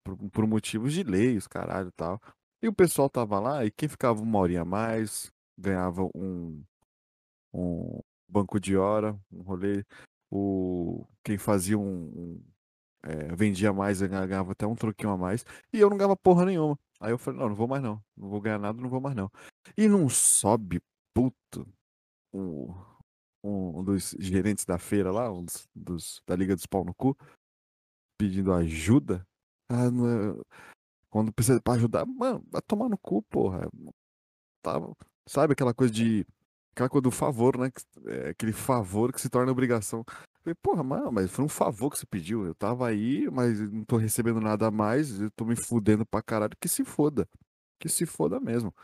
Por, 0.05 0.17
por, 0.31 0.47
motivos 0.47 0.93
de 0.93 1.03
lei, 1.03 1.37
os 1.37 1.47
caralho 1.47 1.89
e 1.89 1.93
tal. 1.93 2.21
E 2.61 2.69
o 2.69 2.73
pessoal 2.73 3.09
tava 3.09 3.39
lá 3.41 3.65
e 3.65 3.71
quem 3.71 3.89
ficava 3.89 4.21
uma 4.21 4.39
horinha 4.39 4.63
a 4.63 4.65
mais 4.65 5.33
ganhava 5.57 6.03
um, 6.15 6.63
um 7.53 8.01
banco 8.29 8.59
de 8.59 8.77
hora, 8.77 9.19
um 9.31 9.43
rolê. 9.43 9.85
O, 10.31 11.07
quem 11.23 11.39
fazia 11.39 11.79
um, 11.79 11.83
um 11.85 12.45
é, 13.05 13.35
vendia 13.35 13.73
mais, 13.73 14.01
ganhava 14.01 14.53
até 14.53 14.67
um 14.67 14.75
troquinho 14.75 15.11
a 15.11 15.17
mais. 15.17 15.45
E 15.73 15.79
eu 15.79 15.91
não 15.91 15.97
ganhava 15.97 16.17
porra 16.17 16.47
nenhuma. 16.47 16.79
Aí 17.03 17.11
eu 17.11 17.19
falei, 17.19 17.41
não, 17.41 17.49
não 17.49 17.55
vou 17.57 17.67
mais 17.67 17.83
não. 17.83 18.03
Não 18.17 18.29
vou 18.29 18.41
ganhar 18.41 18.59
nada, 18.59 18.81
não 18.81 18.89
vou 18.89 19.01
mais 19.01 19.17
não. 19.17 19.29
E 19.77 19.89
não 19.89 20.09
sobe, 20.09 20.81
puto, 21.13 21.67
um, 22.33 22.73
um 23.43 23.83
dos 23.83 24.15
gerentes 24.21 24.65
da 24.65 24.79
feira 24.79 25.11
lá, 25.11 25.31
um 25.31 25.45
dos, 25.45 25.69
dos, 25.75 26.23
da 26.25 26.37
Liga 26.37 26.55
dos 26.55 26.65
Pau 26.65 26.85
no 26.85 26.95
Cu, 26.95 27.17
pedindo 28.17 28.53
ajuda. 28.53 29.27
Ah, 29.69 29.87
é... 29.87 30.63
Quando 31.11 31.33
precisa 31.33 31.61
pra 31.61 31.75
ajudar, 31.75 32.07
mano, 32.07 32.43
vai 32.51 32.63
tomar 32.63 32.89
no 32.89 32.97
cu, 32.97 33.21
porra. 33.25 33.69
Tá, 34.63 34.81
sabe 35.29 35.53
aquela 35.53 35.75
coisa 35.75 35.93
de. 35.93 36.25
Aquela 36.73 36.89
coisa 36.89 37.03
do 37.03 37.11
favor, 37.11 37.59
né? 37.59 37.71
É, 38.07 38.31
aquele 38.31 38.53
favor 38.53 39.13
que 39.13 39.21
se 39.21 39.29
torna 39.29 39.53
obrigação. 39.53 40.03
Falei, 40.43 40.57
porra, 40.61 40.83
mano, 40.83 41.13
mas 41.13 41.31
foi 41.31 41.45
um 41.45 41.49
favor 41.49 41.91
que 41.91 41.99
você 41.99 42.07
pediu. 42.07 42.45
Eu 42.45 42.55
tava 42.55 42.89
aí, 42.89 43.31
mas 43.31 43.61
não 43.61 43.85
tô 43.85 43.97
recebendo 43.97 44.41
nada 44.41 44.67
a 44.67 44.71
mais. 44.71 45.21
Eu 45.21 45.31
tô 45.31 45.45
me 45.45 45.55
fudendo 45.55 46.05
pra 46.05 46.21
caralho. 46.21 46.57
Que 46.61 46.69
se 46.69 46.85
foda. 46.85 47.29
Que 47.79 47.89
se 47.89 48.05
foda 48.07 48.41
mesmo. 48.41 48.75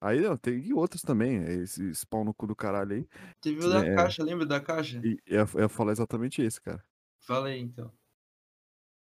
Aí 0.00 0.20
não, 0.20 0.36
tem 0.36 0.72
outros 0.72 1.02
também, 1.02 1.42
esse 1.62 2.06
pau 2.06 2.24
no 2.24 2.32
cu 2.32 2.46
do 2.46 2.56
caralho 2.56 2.96
aí. 2.96 3.08
Teve 3.38 3.66
o 3.66 3.68
da 3.68 3.84
é, 3.84 3.94
caixa, 3.94 4.24
lembra 4.24 4.46
da 4.46 4.58
caixa? 4.58 4.98
E 5.04 5.18
eu, 5.26 5.46
eu 5.54 5.60
ia 5.60 5.68
falar 5.68 5.92
exatamente 5.92 6.44
isso, 6.44 6.60
cara. 6.62 6.82
Fala 7.18 7.48
aí 7.48 7.60
então. 7.60 7.92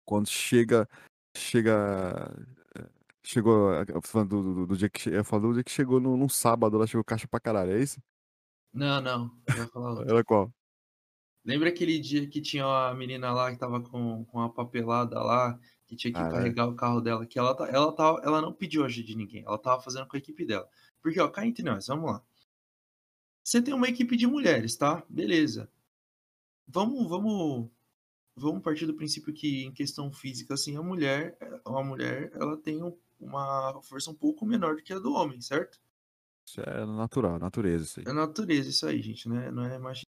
Quando 0.05 0.27
chega. 0.29 0.89
Chega. 1.37 2.35
Chegou. 3.23 3.71
Falando 4.03 4.43
do, 4.43 4.55
do, 4.55 4.67
do 4.69 4.77
dia 4.77 4.89
que. 4.89 5.11
Eu 5.11 5.25
falo 5.25 5.49
do 5.49 5.55
dia 5.55 5.65
que 5.65 5.71
chegou 5.71 6.01
no, 6.01 6.17
num 6.17 6.29
sábado 6.29 6.79
lá, 6.79 6.87
chegou 6.87 7.05
caixa 7.05 7.29
pra 7.29 7.39
caralho, 7.39 7.73
é 7.73 7.83
isso? 7.83 8.03
Não, 8.73 9.01
não. 9.03 9.31
Eu 9.49 9.57
ia 9.57 9.67
falar 9.67 10.03
Era 10.09 10.25
qual? 10.25 10.51
Lembra 11.49 11.71
aquele 11.71 11.99
dia 11.99 12.27
que 12.27 12.43
tinha 12.43 12.67
a 12.67 12.95
menina 12.95 13.33
lá 13.33 13.51
que 13.51 13.57
tava 13.57 13.81
com, 13.81 14.23
com 14.27 14.43
a 14.43 14.51
papelada 14.51 15.19
lá, 15.19 15.59
que 15.87 15.97
tinha 15.97 16.13
que 16.13 16.21
ah, 16.21 16.29
carregar 16.29 16.65
é. 16.65 16.67
o 16.67 16.75
carro 16.75 17.01
dela, 17.01 17.25
que 17.25 17.39
ela, 17.39 17.57
ela, 17.71 17.91
tava, 17.91 18.21
ela 18.23 18.43
não 18.43 18.53
pediu 18.53 18.85
ajuda 18.85 19.07
de 19.07 19.17
ninguém, 19.17 19.45
ela 19.47 19.57
tava 19.57 19.81
fazendo 19.81 20.07
com 20.07 20.15
a 20.15 20.19
equipe 20.19 20.45
dela. 20.45 20.69
Porque, 21.01 21.19
ó, 21.19 21.27
cá 21.27 21.47
entre 21.47 21.65
nós, 21.65 21.87
vamos 21.87 22.11
lá. 22.11 22.23
Você 23.43 23.63
tem 23.63 23.73
uma 23.73 23.89
equipe 23.89 24.15
de 24.15 24.27
mulheres, 24.27 24.77
tá? 24.77 25.03
Beleza. 25.09 25.73
Vamos, 26.67 27.09
vamos, 27.09 27.71
vamos 28.37 28.63
partir 28.63 28.85
do 28.85 28.93
princípio 28.93 29.33
que, 29.33 29.65
em 29.65 29.73
questão 29.73 30.13
física, 30.13 30.53
assim, 30.53 30.77
a 30.77 30.83
mulher, 30.83 31.39
a 31.65 31.83
mulher, 31.83 32.31
ela 32.35 32.59
tem 32.59 32.79
uma 33.19 33.81
força 33.85 34.11
um 34.11 34.15
pouco 34.15 34.45
menor 34.45 34.77
do 34.77 34.83
que 34.83 34.93
a 34.93 34.99
do 34.99 35.15
homem, 35.15 35.41
certo? 35.41 35.81
Isso 36.47 36.61
é 36.61 36.85
natural, 36.85 37.39
natureza 37.39 37.85
isso 37.85 38.01
aí. 38.01 38.07
É 38.07 38.13
natureza 38.13 38.69
isso 38.69 38.87
aí, 38.87 39.01
gente, 39.01 39.27
né? 39.31 39.51
Não 39.51 39.65
é 39.65 39.79
machismo, 39.79 40.08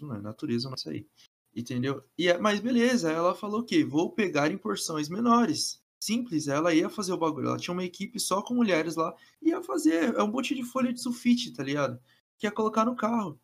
não 0.00 0.14
é 0.14 0.20
natureza, 0.20 0.68
não 0.68 0.74
é 0.74 0.76
isso 0.76 0.90
aí. 0.90 1.06
Entendeu? 1.54 2.02
E, 2.16 2.28
é, 2.28 2.38
mas 2.38 2.60
beleza, 2.60 3.10
ela 3.12 3.34
falou 3.34 3.62
que 3.62 3.84
vou 3.84 4.10
pegar 4.12 4.50
em 4.50 4.56
porções 4.56 5.08
menores. 5.08 5.82
Simples, 6.00 6.48
ela 6.48 6.74
ia 6.74 6.88
fazer 6.88 7.12
o 7.12 7.18
bagulho. 7.18 7.48
Ela 7.48 7.58
tinha 7.58 7.72
uma 7.72 7.84
equipe 7.84 8.18
só 8.18 8.42
com 8.42 8.54
mulheres 8.54 8.96
lá, 8.96 9.14
ia 9.40 9.62
fazer. 9.62 10.14
É 10.14 10.22
um 10.22 10.30
monte 10.30 10.54
de 10.54 10.64
folha 10.64 10.92
de 10.92 11.00
sulfite, 11.00 11.52
tá 11.52 11.62
ligado? 11.62 12.00
quer 12.42 12.50
colocar 12.50 12.84
no 12.84 12.96
carro. 12.96 13.40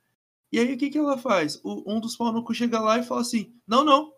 E 0.50 0.59
aí 0.59 0.75
o 0.75 0.78
que, 0.78 0.90
que 0.90 0.99
ela 0.99 1.17
faz? 1.17 1.61
O, 1.62 1.85
um 1.87 2.00
dos 2.00 2.17
pau 2.17 2.33
no 2.33 2.43
cu 2.43 2.52
chega 2.52 2.81
lá 2.81 2.99
e 2.99 3.05
fala 3.05 3.21
assim: 3.21 3.55
não, 3.67 3.85
não, 3.85 4.12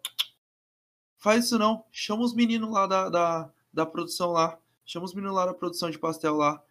faz 1.19 1.45
isso 1.45 1.59
não. 1.59 1.85
Chama 1.93 2.23
os 2.23 2.35
meninos 2.35 2.71
lá 2.71 2.87
da, 2.87 3.09
da, 3.11 3.53
da 3.73 3.87
produção 3.87 4.31
lá. 4.31 4.59
Chama 4.87 5.05
os 5.05 5.15
meninos 5.15 5.37
lá 5.37 5.47
da 5.47 5.55
produção 5.55 5.91
de 5.91 5.99
pastel 5.99 6.35
lá. 6.37 6.63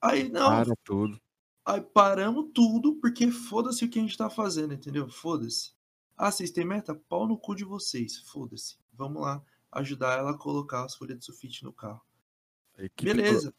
Aí 0.00 0.28
não. 0.30 0.48
Para 0.48 0.74
tudo. 0.82 1.20
Aí 1.68 1.82
paramos 1.82 2.50
tudo, 2.54 2.94
porque 2.94 3.30
foda-se 3.30 3.84
o 3.84 3.90
que 3.90 3.98
a 3.98 4.02
gente 4.02 4.16
tá 4.16 4.30
fazendo, 4.30 4.72
entendeu? 4.72 5.06
Foda-se. 5.06 5.74
Ah, 6.16 6.32
vocês 6.32 6.50
têm 6.50 6.64
meta? 6.64 6.94
Pau 6.94 7.28
no 7.28 7.36
cu 7.36 7.54
de 7.54 7.62
vocês. 7.62 8.20
Foda-se. 8.20 8.78
Vamos 8.94 9.20
lá 9.20 9.44
ajudar 9.70 10.18
ela 10.18 10.30
a 10.30 10.38
colocar 10.38 10.86
as 10.86 10.94
folhas 10.94 11.18
de 11.18 11.26
sulfite 11.26 11.64
no 11.64 11.70
carro. 11.70 12.00
Beleza. 13.02 13.54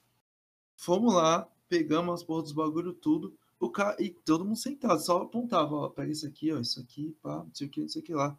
Fomos 0.75 1.13
lá, 1.13 1.47
pegamos 1.67 2.15
as 2.15 2.23
porras 2.23 2.45
dos 2.45 2.51
bagulho 2.51 2.93
tudo. 2.93 3.37
O 3.59 3.69
cara, 3.69 3.95
e 4.01 4.09
todo 4.09 4.43
mundo 4.43 4.57
sentado, 4.57 4.99
só 4.99 5.21
apontava, 5.21 5.75
ó, 5.75 5.89
pega 5.89 6.11
isso 6.11 6.25
aqui, 6.25 6.51
ó, 6.51 6.59
isso 6.59 6.79
aqui, 6.79 7.15
pá, 7.21 7.43
não 7.43 7.53
sei 7.53 7.67
o 7.67 7.69
que, 7.69 7.81
não 7.81 7.89
sei 7.89 8.01
o 8.01 8.05
que 8.05 8.13
lá. 8.15 8.35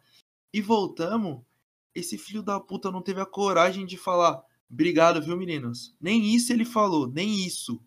E 0.51 0.59
voltamos, 0.61 1.43
esse 1.95 2.17
filho 2.17 2.43
da 2.43 2.59
puta 2.59 2.91
não 2.91 3.01
teve 3.01 3.21
a 3.21 3.25
coragem 3.25 3.85
de 3.85 3.95
falar, 3.95 4.43
obrigado, 4.69 5.21
viu, 5.21 5.37
meninos? 5.37 5.95
Nem 6.01 6.35
isso 6.35 6.51
ele 6.51 6.65
falou, 6.65 7.07
nem 7.07 7.45
isso. 7.45 7.81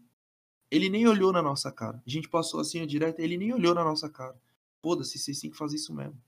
Ele 0.75 0.89
nem 0.89 1.07
olhou 1.07 1.33
na 1.33 1.41
nossa 1.41 1.71
cara. 1.71 2.03
A 2.05 2.11
gente 2.11 2.29
passou 2.29 2.59
assim, 2.59 2.83
ó, 2.83 2.85
direto, 2.85 3.21
ele 3.21 3.39
nem 3.39 3.53
olhou 3.53 3.75
na 3.75 3.85
nossa 3.85 4.11
cara. 4.11 4.37
Foda-se, 4.83 5.19
vocês 5.19 5.39
têm 5.39 5.51
que 5.51 5.57
fazer 5.57 5.77
isso 5.77 5.95
mesmo. 5.95 6.21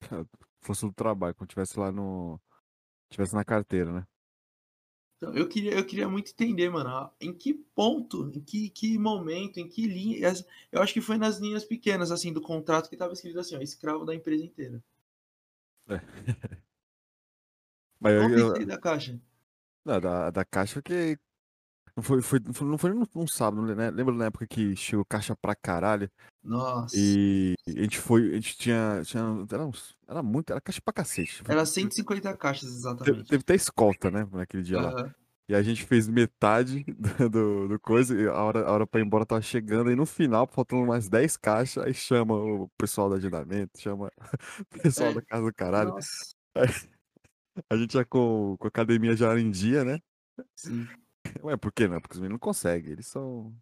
Fosse 0.60 0.84
do 0.84 0.92
trabalho, 0.92 1.34
quando 1.36 1.50
tivesse 1.50 1.78
lá 1.78 1.92
no. 1.92 2.40
Tivesse 3.08 3.34
na 3.34 3.44
carteira, 3.44 3.92
né? 3.92 4.06
Então, 5.16 5.32
eu 5.34 5.48
queria, 5.48 5.72
eu 5.74 5.84
queria 5.84 6.08
muito 6.08 6.30
entender, 6.30 6.68
mano, 6.70 7.10
em 7.20 7.32
que 7.32 7.54
ponto, 7.54 8.30
em 8.34 8.40
que, 8.40 8.68
que 8.70 8.98
momento, 8.98 9.58
em 9.58 9.68
que 9.68 9.86
linha. 9.86 10.32
Eu 10.70 10.82
acho 10.82 10.92
que 10.92 11.00
foi 11.00 11.16
nas 11.16 11.38
linhas 11.38 11.64
pequenas, 11.64 12.10
assim, 12.10 12.32
do 12.32 12.40
contrato 12.40 12.90
que 12.90 12.96
tava 12.96 13.12
escrito 13.12 13.38
assim, 13.38 13.56
ó, 13.56 13.60
escravo 13.60 14.04
da 14.04 14.14
empresa 14.14 14.44
inteira. 14.44 14.82
É. 15.88 16.00
Mas 17.98 18.12
eu, 18.14 18.54
é 18.56 18.64
da 18.64 18.78
caixa? 18.78 19.20
Não, 19.84 20.00
da, 20.00 20.30
da 20.30 20.44
caixa 20.44 20.82
que. 20.82 21.18
Não 21.98 22.02
foi, 22.02 22.22
foi, 22.22 22.38
não 22.64 22.78
foi 22.78 22.94
num, 22.94 23.26
sábado, 23.26 23.74
né? 23.74 23.90
Lembra 23.90 24.14
na 24.14 24.26
época 24.26 24.46
que 24.46 24.76
chegou 24.76 25.04
caixa 25.04 25.34
pra 25.34 25.52
caralho? 25.56 26.08
Nossa. 26.44 26.94
E 26.96 27.54
a 27.66 27.82
gente 27.82 27.98
foi, 27.98 28.30
a 28.30 28.34
gente 28.34 28.56
tinha. 28.56 29.02
tinha 29.04 29.24
era, 29.50 29.66
uns- 29.66 29.96
era 30.06 30.22
muito, 30.22 30.52
era 30.52 30.60
caixa 30.60 30.80
pra 30.80 30.94
cacete. 30.94 31.42
Era 31.48 31.66
150 31.66 32.36
caixas, 32.36 32.68
Teve, 32.68 32.78
exatamente. 32.78 33.28
teve 33.28 33.40
até 33.40 33.56
escolta, 33.56 34.12
né? 34.12 34.28
Naquele 34.30 34.62
dia 34.62 34.80
lá. 34.80 34.90
Aham. 34.92 35.14
E 35.48 35.56
a 35.56 35.60
gente 35.60 35.82
fez 35.82 36.06
metade 36.06 36.84
do, 37.18 37.28
do, 37.28 37.68
do 37.68 37.80
coisa, 37.80 38.14
e 38.16 38.28
a 38.28 38.34
hora, 38.44 38.64
a 38.64 38.70
hora 38.70 38.86
pra 38.86 39.00
ir 39.00 39.04
embora 39.04 39.26
tava 39.26 39.42
chegando, 39.42 39.90
e 39.90 39.96
no 39.96 40.06
final, 40.06 40.46
faltando 40.46 40.86
mais 40.86 41.08
10 41.08 41.36
caixas, 41.36 41.82
aí 41.84 41.92
chama 41.92 42.32
o 42.36 42.68
pessoal 42.78 43.08
do 43.08 43.16
agendamento, 43.16 43.72
chama 43.76 44.08
o 44.72 44.78
pessoal 44.80 45.10
É. 45.10 45.14
da 45.14 45.22
casa 45.22 45.44
do 45.44 45.52
caralho. 45.52 45.90
Nossa. 45.90 46.32
A 47.68 47.76
gente 47.76 47.94
já 47.94 48.04
com, 48.04 48.54
com 48.56 48.66
a 48.66 48.68
academia 48.68 49.16
já 49.16 49.36
em 49.36 49.50
dia, 49.50 49.82
né? 49.84 49.98
Sim. 50.54 50.86
Ué, 51.42 51.56
por 51.56 51.72
que 51.72 51.86
não? 51.88 52.00
Porque 52.00 52.14
os 52.14 52.20
meninos 52.20 52.34
não 52.34 52.38
conseguem, 52.38 52.92
eles 52.92 53.06
são. 53.06 53.54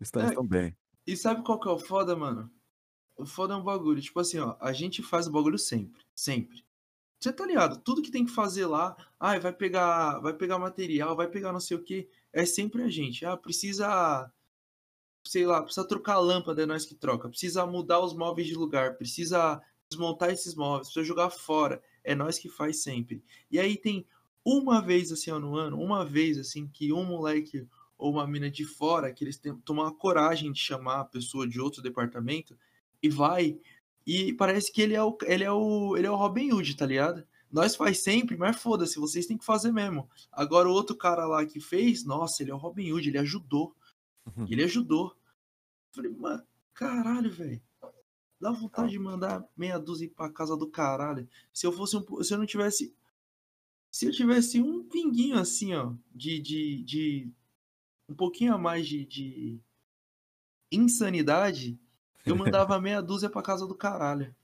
Eles 0.00 0.08
estão, 0.08 0.22
É. 0.22 0.28
estão 0.28 0.46
bem. 0.46 0.76
E 1.06 1.16
sabe 1.16 1.42
qual 1.44 1.60
que 1.60 1.68
é 1.68 1.70
o 1.70 1.78
foda, 1.78 2.16
mano? 2.16 2.50
O 3.16 3.26
foda 3.26 3.54
é 3.54 3.56
um 3.56 3.62
bagulho. 3.62 4.00
Tipo 4.00 4.20
assim, 4.20 4.38
ó, 4.38 4.56
a 4.60 4.72
gente 4.72 5.02
faz 5.02 5.26
o 5.26 5.32
bagulho 5.32 5.58
sempre. 5.58 6.02
Sempre. 6.14 6.64
Você 7.20 7.32
tá 7.32 7.46
ligado? 7.46 7.80
Tudo 7.80 8.02
que 8.02 8.10
tem 8.10 8.24
que 8.26 8.32
fazer 8.32 8.66
lá, 8.66 8.96
ai, 9.18 9.40
vai 9.40 9.52
pegar, 9.52 10.18
vai 10.20 10.34
pegar 10.34 10.58
material, 10.58 11.16
vai 11.16 11.28
pegar 11.28 11.52
não 11.52 11.60
sei 11.60 11.76
o 11.76 11.82
que, 11.82 12.08
é 12.32 12.44
sempre 12.44 12.82
a 12.82 12.88
gente. 12.88 13.24
Ah, 13.24 13.36
precisa, 13.36 14.30
sei 15.26 15.46
lá, 15.46 15.62
precisa 15.62 15.86
trocar 15.86 16.14
a 16.14 16.18
lâmpada, 16.18 16.62
é 16.62 16.66
nós 16.66 16.84
que 16.84 16.94
troca. 16.94 17.28
Precisa 17.28 17.64
mudar 17.66 18.00
os 18.00 18.14
móveis 18.14 18.46
de 18.48 18.54
lugar, 18.54 18.96
precisa 18.96 19.62
desmontar 19.88 20.30
esses 20.30 20.54
móveis, 20.54 20.88
precisa 20.88 21.04
jogar 21.06 21.30
fora, 21.30 21.82
é 22.02 22.14
nós 22.14 22.38
que 22.38 22.48
faz 22.48 22.82
sempre. 22.82 23.24
E 23.50 23.58
aí 23.58 23.76
tem 23.76 24.06
uma 24.44 24.80
vez 24.80 25.10
assim, 25.10 25.30
no 25.30 25.56
ano, 25.56 25.80
uma 25.80 26.04
vez 26.04 26.38
assim 26.38 26.68
que 26.68 26.92
um 26.92 27.04
moleque 27.04 27.66
ou 27.96 28.12
uma 28.12 28.26
mina 28.26 28.50
de 28.50 28.64
fora, 28.64 29.12
que 29.12 29.24
eles 29.24 29.38
têm, 29.38 29.56
tomam 29.58 29.86
a 29.86 29.94
coragem 29.94 30.52
de 30.52 30.60
chamar 30.60 31.00
a 31.00 31.04
pessoa 31.04 31.48
de 31.48 31.60
outro 31.60 31.80
departamento 31.80 32.56
e 33.02 33.08
vai. 33.08 33.58
E 34.06 34.34
parece 34.34 34.70
que 34.70 34.82
ele 34.82 34.94
é 34.94 35.02
o, 35.02 35.16
ele 35.22 35.44
é 35.44 35.50
o, 35.50 35.96
ele 35.96 36.06
é 36.06 36.10
o 36.10 36.16
Robin 36.16 36.52
Hood, 36.52 36.76
tá 36.76 36.84
ligado? 36.84 37.26
Nós 37.50 37.76
faz 37.76 38.02
sempre, 38.02 38.36
mas 38.36 38.60
foda-se, 38.60 38.98
vocês 38.98 39.26
têm 39.26 39.38
que 39.38 39.44
fazer 39.44 39.72
mesmo. 39.72 40.08
Agora 40.32 40.68
o 40.68 40.72
outro 40.72 40.96
cara 40.96 41.24
lá 41.24 41.46
que 41.46 41.60
fez, 41.60 42.04
nossa, 42.04 42.42
ele 42.42 42.50
é 42.50 42.54
o 42.54 42.58
Robin 42.58 42.92
Hood, 42.92 43.08
ele 43.08 43.18
ajudou. 43.18 43.74
Uhum. 44.26 44.46
Ele 44.50 44.64
ajudou. 44.64 45.16
Falei, 45.92 46.10
mano, 46.10 46.42
caralho, 46.74 47.30
velho. 47.30 47.62
Dá 48.40 48.50
vontade 48.50 48.90
de 48.90 48.98
mandar 48.98 49.42
meia 49.56 49.78
dúzia 49.78 50.10
pra 50.14 50.28
casa 50.28 50.56
do 50.56 50.68
caralho. 50.68 51.28
Se 51.52 51.66
eu 51.66 51.72
fosse 51.72 51.96
um, 51.96 52.22
se 52.22 52.34
eu 52.34 52.38
não 52.38 52.44
tivesse 52.44 52.94
se 53.94 54.06
eu 54.06 54.10
tivesse 54.10 54.60
um 54.60 54.82
pinguinho 54.82 55.38
assim, 55.38 55.72
ó, 55.72 55.94
de, 56.12 56.40
de, 56.40 56.82
de 56.82 57.32
um 58.08 58.14
pouquinho 58.16 58.52
a 58.52 58.58
mais 58.58 58.88
de, 58.88 59.06
de 59.06 59.60
insanidade, 60.72 61.78
eu 62.26 62.34
mandava 62.34 62.80
meia 62.80 63.00
dúzia 63.00 63.30
pra 63.30 63.40
casa 63.40 63.68
do 63.68 63.74
caralho. 63.76 64.34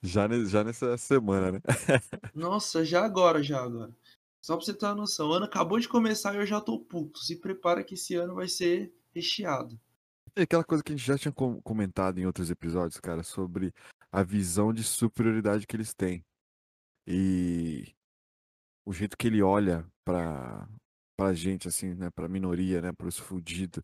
Já, 0.00 0.28
já 0.44 0.62
nessa 0.62 0.96
semana, 0.96 1.50
né? 1.50 1.60
Nossa, 2.32 2.84
já 2.84 3.04
agora, 3.04 3.42
já 3.42 3.60
agora. 3.60 3.92
Só 4.40 4.56
pra 4.56 4.64
você 4.64 4.72
ter 4.72 4.86
uma 4.86 4.94
noção. 4.94 5.30
O 5.30 5.32
ano 5.32 5.46
acabou 5.46 5.80
de 5.80 5.88
começar 5.88 6.32
e 6.34 6.38
eu 6.38 6.46
já 6.46 6.60
tô 6.60 6.78
puto. 6.78 7.18
Se 7.18 7.34
prepara 7.34 7.82
que 7.82 7.94
esse 7.94 8.14
ano 8.14 8.36
vai 8.36 8.46
ser 8.46 8.94
recheado. 9.12 9.76
É 10.36 10.42
aquela 10.42 10.62
coisa 10.62 10.84
que 10.84 10.92
a 10.92 10.96
gente 10.96 11.04
já 11.04 11.18
tinha 11.18 11.32
com- 11.32 11.60
comentado 11.62 12.20
em 12.20 12.26
outros 12.26 12.48
episódios, 12.48 13.00
cara, 13.00 13.24
sobre 13.24 13.74
a 14.12 14.22
visão 14.22 14.72
de 14.72 14.84
superioridade 14.84 15.66
que 15.66 15.74
eles 15.74 15.92
têm. 15.92 16.24
E 17.04 17.92
o 18.84 18.92
jeito 18.92 19.16
que 19.16 19.26
ele 19.26 19.42
olha 19.42 19.86
pra, 20.04 20.68
pra 21.16 21.32
gente, 21.34 21.68
assim, 21.68 21.94
né, 21.94 22.10
pra 22.10 22.28
minoria, 22.28 22.80
né, 22.80 22.92
pros 22.92 23.18
fudidos. 23.18 23.82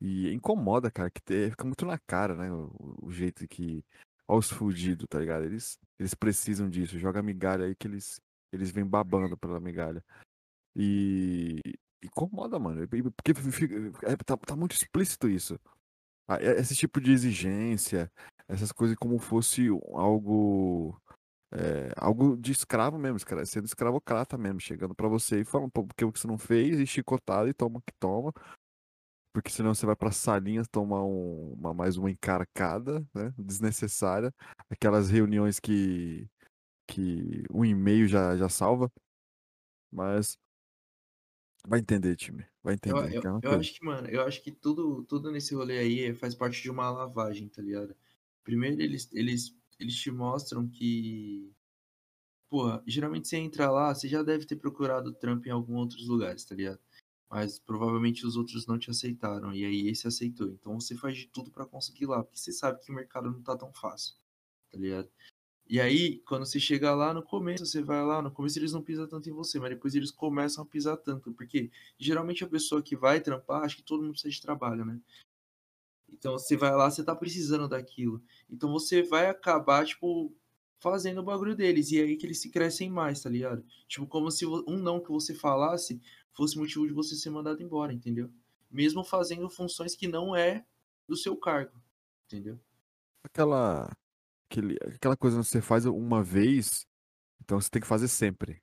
E 0.00 0.32
incomoda, 0.32 0.90
cara, 0.90 1.10
que 1.10 1.20
te- 1.20 1.50
fica 1.50 1.64
muito 1.64 1.84
na 1.84 1.98
cara, 1.98 2.34
né, 2.34 2.50
o, 2.52 2.70
o 3.02 3.10
jeito 3.12 3.46
que... 3.48 3.84
Olha 4.26 4.38
os 4.38 4.50
fudidos, 4.50 5.06
tá 5.10 5.18
ligado? 5.18 5.44
Eles, 5.44 5.76
eles 5.98 6.14
precisam 6.14 6.70
disso. 6.70 6.98
Joga 6.98 7.20
migalha 7.22 7.66
aí 7.66 7.74
que 7.74 7.88
eles, 7.88 8.20
eles 8.52 8.70
vêm 8.70 8.86
babando 8.86 9.36
pela 9.36 9.58
migalha. 9.58 10.04
E 10.76 11.60
incomoda, 12.02 12.58
mano. 12.58 12.86
Porque 12.88 13.34
fica- 13.34 13.74
é, 14.08 14.16
tá, 14.18 14.36
tá 14.36 14.54
muito 14.54 14.72
explícito 14.72 15.28
isso. 15.28 15.58
Ah, 16.28 16.40
Esse 16.40 16.76
tipo 16.76 17.00
de 17.00 17.10
exigência, 17.10 18.10
essas 18.46 18.70
coisas 18.70 18.96
como 18.96 19.18
fosse 19.18 19.66
algo 19.92 20.96
é, 21.52 21.92
algo 21.96 22.36
de 22.36 22.52
escravo 22.52 22.98
mesmo, 22.98 23.18
sendo 23.46 23.64
escravocrata 23.66 24.38
mesmo, 24.38 24.60
chegando 24.60 24.94
pra 24.94 25.08
você 25.08 25.40
e 25.40 25.44
falando, 25.44 25.70
pô, 25.70 25.86
porque 25.86 26.04
o 26.04 26.12
que 26.12 26.20
você 26.20 26.26
não 26.28 26.38
fez, 26.38 26.78
e 26.80 26.86
chicotado 26.86 27.48
e 27.48 27.54
toma 27.54 27.80
que 27.86 27.92
toma, 28.00 28.32
porque 29.32 29.50
senão 29.50 29.74
você 29.74 29.86
vai 29.86 29.94
pra 29.96 30.10
salinha 30.10 30.62
tomar 30.70 31.04
um- 31.04 31.52
uma, 31.54 31.72
mais 31.74 31.96
uma 31.96 32.10
encarcada, 32.10 33.00
né, 33.14 33.32
desnecessária, 33.38 34.32
aquelas 34.68 35.08
reuniões 35.10 35.60
que, 35.60 36.28
que 36.88 37.44
um 37.52 37.64
e-mail 37.64 38.08
já, 38.08 38.36
já 38.36 38.48
salva, 38.48 38.90
mas 39.92 40.36
vai 41.66 41.80
entender, 41.80 42.16
time, 42.16 42.46
vai 42.62 42.74
Eu, 42.84 42.96
entender, 42.98 43.12
eu, 43.12 43.22
é 43.38 43.42
eu 43.42 43.52
coisa. 43.52 43.60
acho 43.60 43.74
que, 43.74 43.84
mano, 43.84 44.08
eu 44.08 44.22
acho 44.22 44.42
que 44.42 44.50
tudo, 44.52 45.04
tudo 45.04 45.30
nesse 45.30 45.54
rolê 45.54 45.78
aí 45.78 46.14
faz 46.14 46.34
parte 46.34 46.62
de 46.62 46.70
uma 46.70 46.90
lavagem, 46.90 47.48
tá 47.48 47.62
ligado? 47.62 47.94
Primeiro 48.42 48.80
eles, 48.82 49.08
eles, 49.12 49.56
eles 49.80 49.96
te 49.96 50.10
mostram 50.10 50.68
que. 50.68 51.52
Porra, 52.50 52.82
geralmente 52.86 53.28
você 53.28 53.36
entra 53.36 53.70
lá, 53.70 53.94
você 53.94 54.08
já 54.08 54.22
deve 54.22 54.44
ter 54.46 54.56
procurado 54.56 55.12
trampo 55.14 55.48
em 55.48 55.52
alguns 55.52 55.78
outros 55.78 56.08
lugares, 56.08 56.44
tá 56.44 56.54
ligado? 56.54 56.80
Mas 57.30 57.58
provavelmente 57.60 58.26
os 58.26 58.36
outros 58.36 58.66
não 58.66 58.78
te 58.78 58.90
aceitaram, 58.90 59.54
e 59.54 59.64
aí 59.64 59.88
esse 59.88 60.06
aceitou. 60.08 60.48
Então 60.48 60.80
você 60.80 60.96
faz 60.96 61.16
de 61.16 61.28
tudo 61.28 61.50
pra 61.50 61.66
conseguir 61.66 62.06
lá, 62.06 62.22
porque 62.24 62.38
você 62.38 62.52
sabe 62.52 62.80
que 62.80 62.90
o 62.92 62.94
mercado 62.94 63.30
não 63.30 63.42
tá 63.42 63.56
tão 63.56 63.72
fácil, 63.72 64.16
tá 64.70 64.78
ligado? 64.78 65.08
E 65.68 65.80
aí, 65.80 66.18
quando 66.26 66.44
você 66.46 66.60
chega 66.60 66.94
lá 66.94 67.14
no 67.14 67.22
começo, 67.22 67.64
você 67.64 67.82
vai 67.82 68.04
lá, 68.04 68.20
no 68.20 68.30
começo 68.32 68.58
eles 68.58 68.72
não 68.72 68.82
pisam 68.82 69.06
tanto 69.08 69.28
em 69.30 69.32
você, 69.32 69.60
mas 69.60 69.70
depois 69.70 69.94
eles 69.94 70.10
começam 70.10 70.64
a 70.64 70.66
pisar 70.66 70.96
tanto, 70.96 71.32
porque 71.32 71.70
geralmente 71.98 72.44
a 72.44 72.48
pessoa 72.48 72.82
que 72.82 72.96
vai 72.96 73.20
trampar, 73.20 73.62
acho 73.62 73.76
que 73.76 73.82
todo 73.84 74.02
mundo 74.02 74.12
precisa 74.12 74.34
de 74.34 74.42
trabalho, 74.42 74.84
né? 74.84 75.00
Então 76.12 76.32
você 76.32 76.56
vai 76.56 76.72
lá, 76.72 76.90
você 76.90 77.04
tá 77.04 77.14
precisando 77.14 77.68
daquilo. 77.68 78.22
Então 78.48 78.70
você 78.70 79.02
vai 79.02 79.26
acabar, 79.28 79.84
tipo, 79.86 80.34
fazendo 80.78 81.20
o 81.20 81.24
bagulho 81.24 81.54
deles. 81.54 81.90
E 81.92 81.98
é 81.98 82.02
aí 82.02 82.16
que 82.16 82.26
eles 82.26 82.40
se 82.40 82.50
crescem 82.50 82.90
mais, 82.90 83.22
tá 83.22 83.30
ligado? 83.30 83.64
Tipo, 83.88 84.06
como 84.06 84.30
se 84.30 84.46
um 84.46 84.78
não 84.78 85.00
que 85.00 85.10
você 85.10 85.34
falasse 85.34 86.00
fosse 86.32 86.58
motivo 86.58 86.86
de 86.86 86.92
você 86.92 87.16
ser 87.16 87.30
mandado 87.30 87.62
embora, 87.62 87.92
entendeu? 87.92 88.30
Mesmo 88.70 89.04
fazendo 89.04 89.48
funções 89.50 89.94
que 89.94 90.06
não 90.06 90.34
é 90.34 90.64
do 91.06 91.16
seu 91.16 91.36
cargo, 91.36 91.80
entendeu? 92.26 92.58
aquela, 93.24 93.90
aquele, 94.48 94.76
aquela 94.94 95.16
coisa 95.16 95.38
que 95.38 95.44
você 95.44 95.60
faz 95.60 95.84
uma 95.86 96.22
vez, 96.22 96.86
então 97.40 97.60
você 97.60 97.70
tem 97.70 97.80
que 97.82 97.88
fazer 97.88 98.08
sempre. 98.08 98.62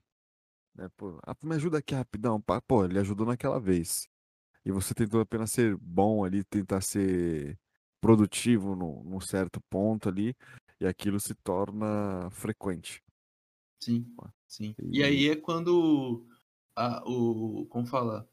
Né? 0.75 0.89
Pô, 0.95 1.19
ah, 1.25 1.35
me 1.43 1.55
ajuda 1.55 1.79
aqui 1.79 1.95
rapidão. 1.95 2.41
Pô, 2.67 2.85
ele 2.85 2.99
ajudou 2.99 3.25
naquela 3.25 3.59
vez. 3.59 4.07
E 4.67 4.71
você 4.71 4.93
tentou 4.93 5.21
apenas 5.21 5.49
ser 5.49 5.77
bom 5.77 6.25
ali, 6.25 6.43
tentar 6.43 6.81
ser 6.81 7.57
produtivo 8.01 8.75
no, 8.75 9.01
num 9.01 9.21
certo 9.21 9.61
ponto 9.69 10.09
ali 10.09 10.35
e 10.77 10.85
aquilo 10.85 11.21
se 11.21 11.33
torna 11.35 12.29
frequente. 12.31 13.01
Sim, 13.79 14.05
sim. 14.45 14.75
E, 14.77 14.97
e 14.97 15.03
aí 15.05 15.29
é 15.29 15.37
quando 15.37 16.27
a, 16.75 17.01
o. 17.09 17.65
Como 17.67 17.87
fala? 17.87 18.29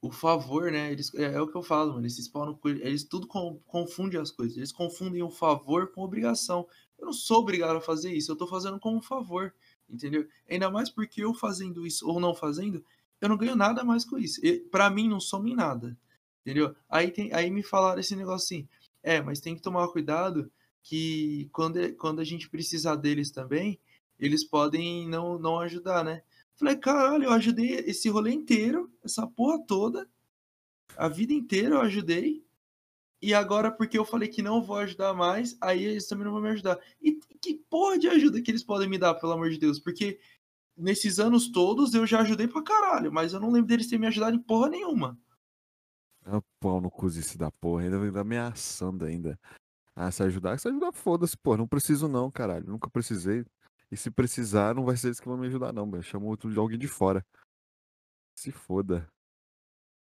O 0.00 0.10
favor, 0.10 0.72
né? 0.72 0.92
Eles, 0.92 1.14
é, 1.14 1.24
é 1.24 1.40
o 1.42 1.46
que 1.46 1.56
eu 1.58 1.62
falo, 1.62 1.92
mano. 1.92 2.06
Esses 2.06 2.26
pau 2.26 2.46
no 2.46 2.58
eles 2.64 3.04
tudo 3.04 3.26
com, 3.26 3.60
confundem 3.66 4.18
as 4.18 4.30
coisas. 4.30 4.56
Eles 4.56 4.72
confundem 4.72 5.22
o 5.22 5.30
favor 5.30 5.92
com 5.92 6.00
obrigação. 6.00 6.66
Eu 6.98 7.04
não 7.04 7.12
sou 7.12 7.40
obrigado 7.40 7.76
a 7.76 7.82
fazer 7.82 8.14
isso, 8.14 8.32
eu 8.32 8.36
tô 8.36 8.46
fazendo 8.46 8.80
como 8.80 8.96
um 8.96 9.02
favor, 9.02 9.54
entendeu? 9.90 10.26
Ainda 10.48 10.70
mais 10.70 10.88
porque 10.88 11.22
eu 11.22 11.34
fazendo 11.34 11.86
isso 11.86 12.08
ou 12.08 12.18
não 12.18 12.34
fazendo, 12.34 12.82
eu 13.20 13.28
não 13.28 13.36
ganho 13.36 13.56
nada 13.56 13.84
mais 13.84 14.04
com 14.04 14.18
isso. 14.18 14.40
para 14.70 14.90
mim 14.90 15.08
não 15.08 15.20
some 15.20 15.54
nada, 15.54 15.96
entendeu? 16.40 16.74
Aí, 16.88 17.10
tem, 17.10 17.32
aí 17.32 17.50
me 17.50 17.62
falaram 17.62 18.00
esse 18.00 18.14
negócio 18.14 18.44
assim, 18.44 18.68
é, 19.02 19.20
mas 19.20 19.40
tem 19.40 19.54
que 19.54 19.62
tomar 19.62 19.88
cuidado 19.88 20.50
que 20.82 21.48
quando, 21.52 21.94
quando 21.96 22.20
a 22.20 22.24
gente 22.24 22.48
precisar 22.48 22.96
deles 22.96 23.30
também, 23.30 23.78
eles 24.18 24.44
podem 24.44 25.08
não, 25.08 25.38
não 25.38 25.58
ajudar, 25.60 26.04
né? 26.04 26.22
Falei, 26.54 26.76
caralho, 26.76 27.24
eu 27.24 27.32
ajudei 27.32 27.74
esse 27.80 28.08
rolê 28.08 28.32
inteiro, 28.32 28.90
essa 29.04 29.26
porra 29.26 29.58
toda, 29.66 30.08
a 30.96 31.08
vida 31.08 31.32
inteira 31.32 31.74
eu 31.74 31.80
ajudei, 31.82 32.46
e 33.20 33.34
agora 33.34 33.70
porque 33.70 33.98
eu 33.98 34.04
falei 34.04 34.28
que 34.28 34.42
não 34.42 34.62
vou 34.62 34.76
ajudar 34.76 35.14
mais, 35.14 35.56
aí 35.60 35.84
eles 35.84 36.06
também 36.06 36.24
não 36.24 36.32
vão 36.32 36.42
me 36.42 36.50
ajudar. 36.50 36.78
E 37.02 37.18
que 37.40 37.54
porra 37.68 37.98
de 37.98 38.08
ajuda 38.08 38.40
que 38.40 38.50
eles 38.50 38.62
podem 38.62 38.88
me 38.88 38.98
dar, 38.98 39.14
pelo 39.14 39.32
amor 39.32 39.50
de 39.50 39.58
Deus? 39.58 39.80
Porque 39.80 40.18
nesses 40.76 41.18
anos 41.18 41.48
todos 41.50 41.94
eu 41.94 42.06
já 42.06 42.20
ajudei 42.20 42.46
pra 42.46 42.62
caralho, 42.62 43.12
mas 43.12 43.32
eu 43.32 43.40
não 43.40 43.50
lembro 43.50 43.68
deles 43.68 43.86
terem 43.86 44.00
me 44.00 44.06
ajudado 44.06 44.36
em 44.36 44.42
porra 44.42 44.68
nenhuma. 44.68 45.18
É 46.26 46.40
pau 46.60 46.80
no 46.80 46.90
cozice 46.90 47.38
da 47.38 47.50
porra, 47.50 47.84
ainda 47.84 47.98
vem 47.98 48.20
ameaçando 48.20 49.04
ainda. 49.04 49.38
Ah, 49.94 50.10
se 50.10 50.22
ajudar, 50.24 50.58
se 50.58 50.68
ajudar, 50.68 50.92
foda-se, 50.92 51.36
pô. 51.38 51.56
Não 51.56 51.66
preciso 51.66 52.06
não, 52.06 52.30
caralho. 52.30 52.66
Nunca 52.66 52.90
precisei. 52.90 53.46
E 53.90 53.96
se 53.96 54.10
precisar, 54.10 54.74
não 54.74 54.84
vai 54.84 54.96
ser 54.96 55.08
eles 55.08 55.20
que 55.20 55.26
vão 55.26 55.38
me 55.38 55.46
ajudar, 55.46 55.72
não, 55.72 55.90
velho. 55.90 56.02
Chama 56.02 56.26
outro 56.26 56.52
de 56.52 56.58
alguém 56.58 56.78
de 56.78 56.88
fora. 56.88 57.24
Se 58.38 58.52
foda. 58.52 59.08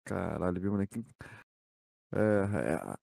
Caralho, 0.06 0.62
viu, 0.62 0.72
moleque? 0.72 1.04
É, 2.14 2.20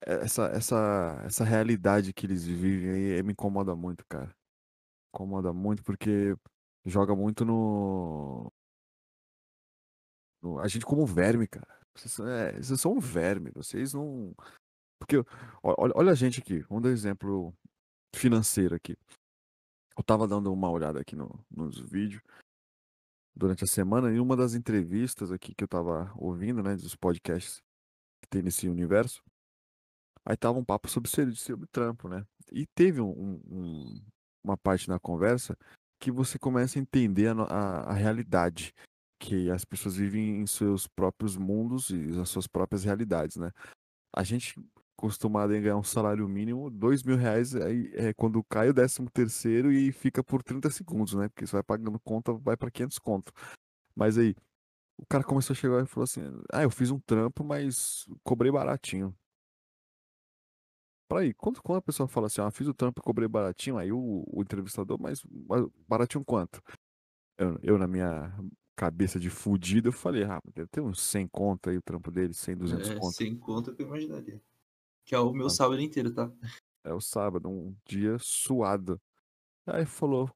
é, 0.07 0.13
é, 0.13 0.25
essa, 0.25 0.47
essa, 0.47 1.23
essa 1.25 1.45
realidade 1.45 2.13
que 2.13 2.25
eles 2.25 2.47
vivem 2.47 3.15
aí 3.15 3.23
me 3.23 3.33
incomoda 3.33 3.75
muito, 3.77 4.05
cara. 4.09 4.35
Incomoda 5.15 5.53
muito 5.53 5.83
porque 5.83 6.37
joga 6.89 7.15
muito 7.15 7.45
no. 7.45 8.53
no 10.43 10.59
a 10.61 10.69
gente 10.69 10.87
como 10.87 11.07
verme, 11.07 11.47
cara. 11.47 11.79
Vocês, 11.95 12.21
é, 12.21 12.53
vocês 12.53 12.81
são 12.81 12.93
um 12.93 13.01
verme, 13.01 13.51
vocês 13.51 13.93
não. 13.93 14.35
Porque, 14.99 15.17
olha, 15.63 15.93
olha 15.95 16.13
a 16.13 16.15
gente 16.15 16.41
aqui, 16.41 16.61
vamos 16.63 16.83
dar 16.83 16.91
um 16.91 16.93
exemplo 16.93 17.55
financeiro 18.15 18.75
aqui. 18.75 18.97
Eu 19.97 20.05
tava 20.05 20.29
dando 20.29 20.53
uma 20.53 20.71
olhada 20.71 21.01
aqui 21.01 21.17
no, 21.17 21.45
nos 21.51 21.79
vídeos 21.81 22.23
durante 23.35 23.63
a 23.65 23.67
semana 23.67 24.13
e 24.13 24.19
uma 24.19 24.37
das 24.37 24.55
entrevistas 24.55 25.31
aqui 25.31 25.55
que 25.55 25.63
eu 25.63 25.69
tava 25.69 26.13
ouvindo, 26.17 26.63
né, 26.63 26.75
dos 26.75 26.97
podcasts 26.97 27.63
que 28.21 28.29
tem 28.29 28.43
nesse 28.43 28.69
universo, 28.69 29.23
aí 30.25 30.37
tava 30.37 30.59
um 30.59 30.65
papo 30.65 30.89
sobre, 30.89 31.09
sobre 31.37 31.67
trampo, 31.69 32.09
né? 32.09 32.27
E 32.51 32.67
teve 32.67 33.01
um, 33.01 33.41
um, 33.47 34.03
uma 34.43 34.57
parte 34.57 34.89
na 34.89 34.99
conversa 34.99 35.57
que 35.99 36.11
você 36.11 36.39
começa 36.39 36.79
a 36.79 36.83
entender 36.83 37.29
a, 37.29 37.43
a, 37.43 37.81
a 37.91 37.93
realidade 37.93 38.75
que 39.19 39.51
as 39.51 39.65
pessoas 39.65 39.97
vivem 39.97 40.41
em 40.41 40.47
seus 40.47 40.87
próprios 40.87 41.37
mundos 41.37 41.91
e 41.91 42.19
as 42.21 42.29
suas 42.29 42.47
próprias 42.47 42.85
realidades, 42.85 43.37
né? 43.37 43.51
A 44.15 44.23
gente 44.23 44.55
acostumado 44.97 45.55
a 45.55 45.61
ganhar 45.61 45.77
um 45.77 45.83
salário 45.83 46.29
mínimo, 46.29 46.69
dois 46.71 47.05
mil 47.05 47.17
reais 47.17 47.55
aí 47.55 47.91
é 47.95 48.13
quando 48.13 48.43
cai 48.43 48.69
o 48.69 48.75
décimo 48.75 49.09
terceiro 49.09 49.71
e 49.71 49.93
fica 49.93 50.25
por 50.25 50.43
30 50.43 50.71
segundos, 50.71 51.15
né? 51.15 51.29
Porque 51.29 51.47
você 51.47 51.53
vai 51.53 51.63
pagando 51.63 52.01
conta, 52.01 52.33
vai 52.33 52.57
para 52.57 52.71
500 52.71 52.99
conto. 52.99 53.33
Mas 53.95 54.19
aí, 54.19 54.35
o 54.99 55.07
cara 55.07 55.25
começou 55.25 55.55
a 55.55 55.57
chegar 55.57 55.83
e 55.83 55.87
falou 55.87 56.05
assim: 56.05 56.23
Ah, 56.53 56.63
eu 56.65 56.71
fiz 56.71 56.91
um 56.91 56.99
trampo, 56.99 57.45
mas 57.45 58.07
cobrei 58.25 58.51
baratinho. 58.51 59.15
Para 61.09 61.21
aí, 61.21 61.33
quando, 61.33 61.63
quando 61.63 61.79
a 61.79 61.83
pessoa 61.83 62.07
fala 62.07 62.27
assim, 62.27 62.43
ah, 62.43 62.51
fiz 62.51 62.69
o 62.69 62.75
trampo 62.75 63.01
e 63.01 63.03
cobrei 63.03 63.27
baratinho, 63.27 63.79
aí 63.79 63.91
o, 63.91 64.25
o 64.31 64.43
entrevistador, 64.43 65.01
mas 65.01 65.23
baratinho 65.89 66.23
quanto? 66.23 66.63
Eu, 67.39 67.59
eu, 67.63 67.79
na 67.79 67.89
minha 67.89 68.31
cabeça 68.77 69.19
de 69.19 69.31
fudido, 69.31 69.89
eu 69.89 69.93
falei, 69.93 70.25
ah, 70.25 70.41
deve 70.55 70.69
ter 70.69 70.83
uns 70.83 71.01
100 71.01 71.27
conto 71.29 71.71
aí 71.71 71.79
o 71.79 71.83
trampo 71.83 72.11
dele, 72.11 72.35
100, 72.35 72.57
200 72.59 72.91
é, 72.91 72.95
conto. 72.97 73.17
100 73.17 73.39
conto 73.39 73.75
que 73.75 73.83
eu 73.83 73.87
imaginaria. 73.87 74.41
Que 75.07 75.15
é 75.15 75.19
o 75.19 75.33
meu 75.33 75.49
sábado 75.49 75.81
inteiro, 75.81 76.13
tá? 76.13 76.31
É 76.85 76.93
o 76.93 77.01
sábado, 77.01 77.49
um 77.49 77.75
dia 77.87 78.19
suado. 78.19 79.01
Aí 79.67 79.87
falou, 79.87 80.31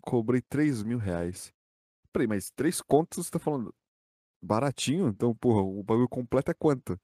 cobrei 0.00 0.42
3 0.42 0.82
mil 0.82 0.98
reais. 0.98 1.52
Falei, 2.12 2.26
mas 2.26 2.50
três 2.50 2.80
contos 2.80 3.26
você 3.26 3.30
tá 3.30 3.38
falando 3.38 3.72
baratinho? 4.42 5.08
Então, 5.08 5.34
porra, 5.34 5.62
o 5.62 5.82
bagulho 5.82 6.08
completo 6.08 6.50
é 6.50 6.54
quanto? 6.54 6.98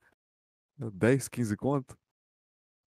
10, 0.77 1.29
15 1.29 1.57
conto? 1.57 1.97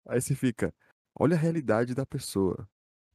Aí 0.06 0.20
você 0.20 0.34
fica, 0.34 0.74
olha 1.18 1.36
a 1.36 1.38
realidade 1.38 1.94
da 1.94 2.04
pessoa. 2.06 2.68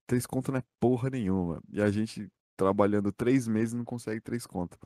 Três 0.08 0.26
conto 0.26 0.52
não 0.52 0.60
é 0.60 0.64
porra 0.80 1.10
nenhuma. 1.10 1.62
E 1.70 1.82
a 1.82 1.92
gente 1.92 2.28
trabalhando 2.58 3.12
três 3.12 3.48
meses 3.48 3.74
não 3.74 3.86
consegue 3.86 4.20
três 4.20 4.46
conto. 4.46 4.78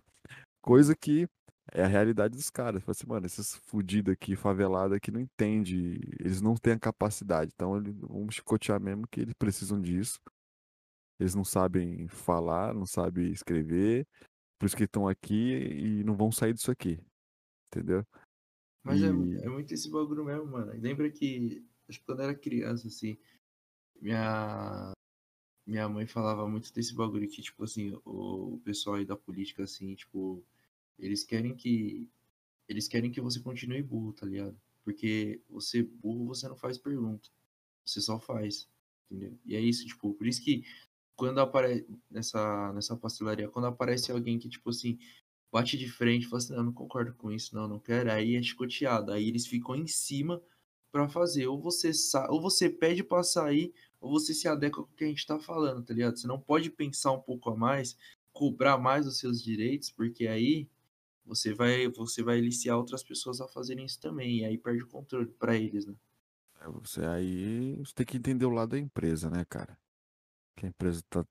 Coisa 0.61 0.95
que 0.95 1.27
é 1.71 1.83
a 1.83 1.87
realidade 1.87 2.35
dos 2.35 2.49
caras. 2.49 2.83
Fala 2.83 2.91
assim, 2.91 3.07
mano, 3.07 3.25
esses 3.25 3.55
fudidos 3.55 4.13
aqui, 4.13 4.35
favelado 4.35 4.93
aqui, 4.93 5.11
não 5.11 5.19
entende. 5.19 5.99
Eles 6.19 6.41
não 6.41 6.55
têm 6.55 6.73
a 6.73 6.79
capacidade. 6.79 7.51
Então, 7.53 7.77
eles 7.77 7.95
vão 7.95 8.29
chicotear 8.29 8.79
mesmo 8.79 9.07
que 9.07 9.21
eles 9.21 9.33
precisam 9.33 9.81
disso. 9.81 10.19
Eles 11.19 11.35
não 11.35 11.43
sabem 11.43 12.07
falar, 12.07 12.73
não 12.73 12.85
sabem 12.85 13.31
escrever. 13.31 14.05
Por 14.59 14.65
isso 14.65 14.75
que 14.75 14.83
estão 14.83 15.07
aqui 15.07 15.53
e 15.53 16.03
não 16.03 16.15
vão 16.15 16.31
sair 16.31 16.53
disso 16.53 16.71
aqui. 16.71 16.99
Entendeu? 17.67 18.05
Mas 18.83 19.01
é, 19.01 19.07
e... 19.07 19.37
é, 19.37 19.45
é, 19.45 19.49
muito 19.49 19.73
esse 19.73 19.89
bagulho 19.89 20.25
mesmo, 20.25 20.45
mano. 20.45 20.73
Lembra 20.73 21.09
que, 21.09 21.65
acho 21.89 21.99
que 21.99 22.05
quando 22.05 22.19
eu 22.19 22.25
era 22.25 22.35
criança, 22.35 22.87
assim, 22.87 23.17
minha, 24.01 24.93
minha 25.65 25.87
mãe 25.89 26.05
falava 26.05 26.47
muito 26.47 26.73
desse 26.73 26.93
bagulho 26.93 27.29
que, 27.29 27.41
tipo 27.41 27.63
assim, 27.63 27.93
o, 28.05 28.55
o 28.55 28.59
pessoal 28.59 28.97
aí 28.97 29.05
da 29.05 29.15
política, 29.15 29.63
assim, 29.63 29.95
tipo, 29.95 30.43
eles 30.99 31.23
querem 31.23 31.55
que. 31.55 32.09
Eles 32.67 32.87
querem 32.87 33.11
que 33.11 33.21
você 33.21 33.39
continue 33.39 33.83
burro, 33.83 34.13
tá 34.13 34.25
ligado? 34.25 34.57
Porque 34.83 35.41
você 35.49 35.83
burro, 35.83 36.27
você 36.27 36.47
não 36.47 36.55
faz 36.55 36.77
pergunta. 36.77 37.29
Você 37.85 38.01
só 38.01 38.19
faz. 38.19 38.69
Entendeu? 39.11 39.37
E 39.45 39.55
é 39.55 39.59
isso, 39.59 39.85
tipo, 39.85 40.13
por 40.13 40.27
isso 40.27 40.41
que 40.43 40.65
quando 41.15 41.39
aparece 41.39 41.85
nessa, 42.09 42.73
nessa 42.73 42.97
pastelaria, 42.97 43.49
quando 43.49 43.65
aparece 43.65 44.11
alguém 44.11 44.39
que, 44.39 44.49
tipo 44.49 44.69
assim, 44.69 44.97
bate 45.51 45.77
de 45.77 45.89
frente, 45.89 46.25
fala 46.27 46.37
assim, 46.39 46.53
não, 46.53 46.63
não 46.63 46.73
concordo 46.73 47.13
com 47.13 47.31
isso, 47.31 47.55
não, 47.55 47.67
não 47.67 47.79
quero, 47.79 48.11
aí 48.11 48.35
é 48.35 48.41
chicoteado. 48.41 49.11
Aí 49.11 49.27
eles 49.27 49.45
ficam 49.45 49.75
em 49.75 49.87
cima 49.87 50.41
para 50.93 51.09
fazer. 51.09 51.47
Ou 51.47 51.59
você, 51.59 51.91
ou 52.29 52.39
você 52.39 52.69
pede 52.69 53.03
pra 53.03 53.23
sair, 53.23 53.73
ou 53.99 54.11
você 54.11 54.31
se 54.31 54.47
adequa 54.47 54.83
com 54.83 54.93
o 54.93 54.95
que 54.95 55.03
a 55.03 55.07
gente 55.07 55.25
tá 55.25 55.39
falando, 55.39 55.83
tá 55.83 55.91
ligado? 55.91 56.17
Você 56.17 56.27
não 56.27 56.39
pode 56.39 56.69
pensar 56.69 57.11
um 57.11 57.19
pouco 57.19 57.49
a 57.49 57.55
mais, 57.55 57.97
cobrar 58.31 58.77
mais 58.77 59.07
os 59.07 59.17
seus 59.17 59.41
direitos, 59.41 59.89
porque 59.89 60.27
aí 60.27 60.69
você 61.25 61.53
vai 61.53 61.87
você 61.87 62.21
vai 62.21 62.37
aliciar 62.37 62.77
outras 62.77 63.01
pessoas 63.01 63.41
a 63.41 63.47
fazerem 63.47 63.85
isso 63.85 63.99
também 63.99 64.39
e 64.39 64.45
aí 64.45 64.57
perde 64.57 64.83
o 64.83 64.87
controle 64.87 65.31
para 65.31 65.55
eles, 65.55 65.85
né? 65.87 65.95
É, 66.61 66.69
você 66.69 67.03
aí 67.05 67.75
você 67.77 67.93
tem 67.95 68.05
que 68.05 68.17
entender 68.17 68.45
o 68.45 68.51
lado 68.51 68.69
da 68.69 68.79
empresa, 68.79 69.29
né, 69.29 69.43
cara? 69.49 69.75
Que 70.55 70.67
a 70.67 70.69
empresa 70.69 71.01
tá 71.09 71.25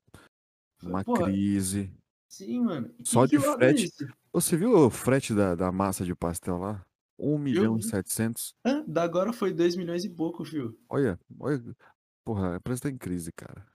numa 0.83 1.05
crise. 1.05 1.94
Sim, 2.27 2.62
mano. 2.62 2.92
Só 3.05 3.27
de 3.27 3.37
é 3.37 3.40
frete. 3.40 3.92
É 4.03 4.07
você 4.33 4.57
viu 4.57 4.72
o 4.75 4.90
frete 4.90 5.35
da, 5.35 5.55
da 5.55 5.70
massa 5.70 6.05
de 6.05 6.14
pastel 6.16 6.57
lá? 6.57 6.85
1 7.18 7.38
milhão 7.38 7.77
e 7.77 7.83
700. 7.83 8.55
Ah, 8.64 8.83
da 8.87 9.03
agora 9.03 9.33
foi 9.33 9.53
2 9.53 9.77
milhões 9.77 10.05
e 10.05 10.11
pouco, 10.11 10.42
viu? 10.44 10.79
Olha, 10.88 11.18
olha. 11.38 11.77
Porra, 12.25 12.55
a 12.55 12.57
empresa 12.57 12.83
tá 12.83 12.90
em 12.90 12.98
crise, 12.98 13.33
cara. 13.33 13.66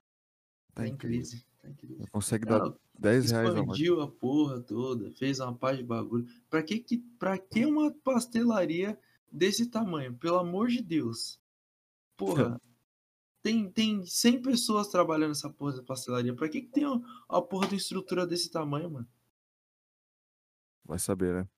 Tá, 0.74 0.84
tá 0.84 0.88
em 0.88 0.96
crise. 0.96 1.32
crise. 1.32 1.46
Tá 1.62 1.70
em 1.70 1.74
crise. 1.74 2.00
Não 2.00 2.08
consegue 2.08 2.46
dar 2.46 2.74
10 2.98 3.32
reais 3.32 3.56
a. 3.56 3.60
Expandiu 3.60 4.02
a 4.02 4.12
porra 4.12 4.62
toda, 4.62 5.12
fez 5.12 5.40
uma 5.40 5.56
paz 5.56 5.78
de 5.78 5.84
bagulho. 5.84 6.28
Pra 6.50 6.64
que, 6.64 6.80
que, 6.80 6.98
pra 7.20 7.38
que 7.38 7.66
uma 7.66 7.92
pastelaria 7.92 8.98
desse 9.32 9.68
tamanho? 9.68 10.16
Pelo 10.16 10.40
amor 10.40 10.68
de 10.68 10.82
Deus. 10.82 11.40
Porra. 12.16 12.60
tem, 13.42 13.70
tem 13.70 14.06
100 14.06 14.42
pessoas 14.42 14.88
trabalhando 14.88 15.30
nessa 15.30 15.50
porra 15.50 15.78
da 15.78 15.84
pastelaria. 15.84 16.36
Pra 16.36 16.50
que, 16.50 16.62
que 16.62 16.68
tem 16.68 16.86
uma, 16.86 17.02
uma 17.30 17.42
porra 17.42 17.68
de 17.68 17.76
estrutura 17.76 18.26
desse 18.26 18.50
tamanho, 18.50 18.92
mano? 18.92 19.08
Vai 20.86 21.00
saber, 21.00 21.34
né? 21.34 21.50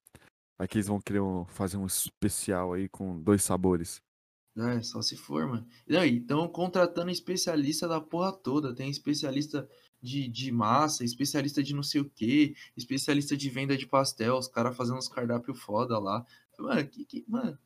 Aqui 0.59 0.75
eles 0.75 0.87
vão 0.87 0.99
querer 0.99 1.21
um, 1.21 1.45
fazer 1.45 1.77
um 1.77 1.85
especial 1.85 2.73
aí 2.73 2.89
com 2.89 3.17
dois 3.21 3.41
sabores. 3.41 4.01
É, 4.57 4.81
só 4.81 5.01
se 5.01 5.15
for, 5.15 5.47
mano. 5.47 5.65
Não, 5.87 6.03
e 6.03 6.17
estão 6.17 6.45
contratando 6.49 7.09
especialista 7.09 7.87
da 7.87 8.01
porra 8.01 8.33
toda. 8.33 8.75
Tem 8.75 8.89
especialista 8.89 9.69
de, 10.01 10.27
de 10.27 10.51
massa, 10.51 11.05
especialista 11.05 11.63
de 11.63 11.73
não 11.73 11.81
sei 11.81 12.01
o 12.01 12.09
que, 12.09 12.55
especialista 12.75 13.37
de 13.37 13.49
venda 13.49 13.77
de 13.77 13.87
pastel, 13.87 14.37
os 14.37 14.49
caras 14.49 14.75
fazendo 14.75 14.97
uns 14.97 15.07
cardápios 15.07 15.61
foda 15.61 15.97
lá. 15.97 16.25
Mano, 16.57 16.85
que, 16.89 17.05
que, 17.05 17.25
mano. 17.25 17.57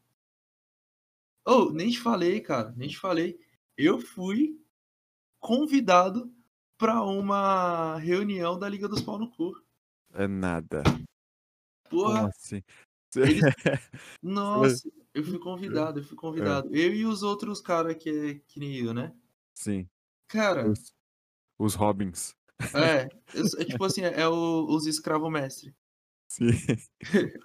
Oh, 1.45 1.71
nem 1.71 1.89
te 1.89 1.99
falei, 1.99 2.39
cara, 2.41 2.71
nem 2.77 2.89
te 2.89 2.97
falei. 2.99 3.39
Eu 3.75 3.99
fui 3.99 4.62
convidado 5.39 6.32
pra 6.77 7.01
uma 7.01 7.97
reunião 7.97 8.58
da 8.58 8.69
Liga 8.69 8.88
dos 8.88 9.01
Pau 9.01 9.17
no 9.17 9.32
Cu. 9.32 9.51
É 10.13 10.27
nada. 10.27 10.84
Como 11.93 12.06
Porra, 12.06 12.27
assim? 12.29 12.63
eles... 13.15 13.41
Nossa, 14.21 14.89
eu 15.13 15.23
fui 15.23 15.39
convidado, 15.39 15.99
eu 15.99 16.03
fui 16.03 16.17
convidado. 16.17 16.69
Eu 16.75 16.93
e 16.93 17.06
os 17.06 17.21
outros 17.23 17.62
caras 17.62 17.95
que 17.95 18.10
é 18.10 18.34
que 18.47 18.60
nem 18.60 18.75
eu, 18.77 18.93
né? 18.93 19.13
Sim, 19.53 19.88
Cara, 20.27 20.67
os, 20.69 20.93
os 21.60 21.75
Robins. 21.75 22.36
é, 22.73 23.08
é 23.62 23.65
tipo 23.65 23.84
assim, 23.86 24.01
é 24.01 24.27
o- 24.27 24.65
os 24.69 24.88
escravo 24.88 25.29
mestre. 25.29 25.73
Sim. 26.27 26.49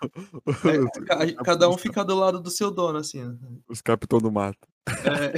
É, 0.65 1.33
cada 1.45 1.69
um 1.69 1.77
fica 1.77 2.03
do 2.03 2.15
lado 2.15 2.41
do 2.41 2.51
seu 2.51 2.71
dono, 2.71 2.99
assim. 2.99 3.23
ó. 3.23 3.33
os 3.69 3.83
Capitão 3.83 4.19
do 4.19 4.33
Mato. 4.33 4.67
É. 4.89 5.33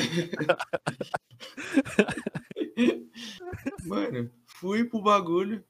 Mano, 3.84 4.30
fui 4.46 4.84
pro 4.84 5.02
bagulho. 5.02 5.64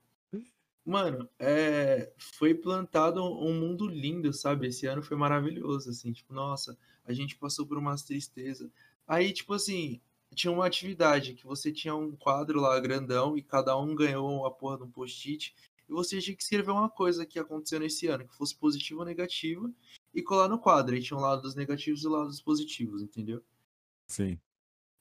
Mano, 0.91 1.31
é, 1.39 2.13
foi 2.19 2.53
plantado 2.53 3.23
um 3.23 3.55
mundo 3.55 3.87
lindo, 3.87 4.33
sabe? 4.33 4.67
Esse 4.67 4.89
ano 4.89 5.01
foi 5.01 5.17
maravilhoso, 5.17 5.89
assim, 5.89 6.13
tipo, 6.13 6.35
nossa, 6.35 6.77
a 7.05 7.13
gente 7.13 7.37
passou 7.37 7.65
por 7.65 7.79
umas 7.79 8.03
tristezas. 8.03 8.69
Aí, 9.07 9.33
tipo 9.33 9.55
assim, 9.55 10.01
tinha 10.35 10.53
uma 10.53 10.67
atividade 10.67 11.35
que 11.35 11.47
você 11.47 11.71
tinha 11.71 11.95
um 11.95 12.17
quadro 12.17 12.61
lá 12.61 12.81
grandão 12.81 13.39
e 13.39 13.43
cada 13.43 13.77
um 13.79 13.95
ganhou 13.95 14.45
a 14.45 14.51
porra 14.51 14.79
de 14.79 14.83
um 14.83 14.91
post-it 14.91 15.55
e 15.89 15.93
você 15.93 16.19
tinha 16.21 16.35
que 16.35 16.43
escrever 16.43 16.73
uma 16.73 16.91
coisa 16.91 17.25
que 17.25 17.39
aconteceu 17.39 17.79
nesse 17.79 18.09
ano, 18.09 18.27
que 18.27 18.35
fosse 18.35 18.57
positiva 18.57 18.99
ou 18.99 19.07
negativa, 19.07 19.73
e 20.13 20.21
colar 20.21 20.49
no 20.49 20.59
quadro. 20.59 20.97
Aí 20.97 21.01
tinha 21.01 21.17
um 21.17 21.23
lado 21.23 21.43
dos 21.43 21.55
negativos 21.55 22.03
e 22.03 22.07
o 22.09 22.11
lado 22.11 22.27
dos 22.27 22.43
positivos, 22.43 23.01
entendeu? 23.01 23.41
Sim. 24.09 24.41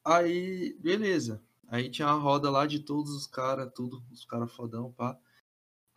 Aí, 0.05 0.77
beleza. 0.79 1.41
Aí 1.67 1.89
tinha 1.89 2.09
a 2.09 2.13
roda 2.13 2.51
lá 2.51 2.67
de 2.67 2.79
todos 2.79 3.11
os 3.11 3.25
caras, 3.25 3.71
tudo, 3.73 4.03
os 4.11 4.23
caras 4.23 4.51
fodão, 4.51 4.91
pá. 4.91 5.19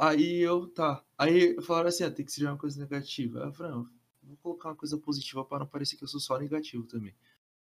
Aí 0.03 0.41
eu, 0.41 0.67
tá. 0.67 1.01
Aí 1.17 1.63
falaram 1.63 1.89
assim, 1.89 2.03
ah, 2.03 2.11
tem 2.11 2.25
que 2.25 2.33
escrever 2.33 2.51
uma 2.51 2.59
coisa 2.59 2.81
negativa. 2.81 3.39
Eu 3.39 3.53
falei, 3.53 3.73
vou 3.73 4.37
colocar 4.43 4.71
uma 4.71 4.75
coisa 4.75 4.99
positiva 4.99 5.45
pra 5.45 5.61
não 5.61 5.67
parecer 5.67 5.97
que 5.97 6.03
eu 6.03 6.09
sou 6.09 6.19
só 6.19 6.37
negativo 6.41 6.85
também. 6.89 7.15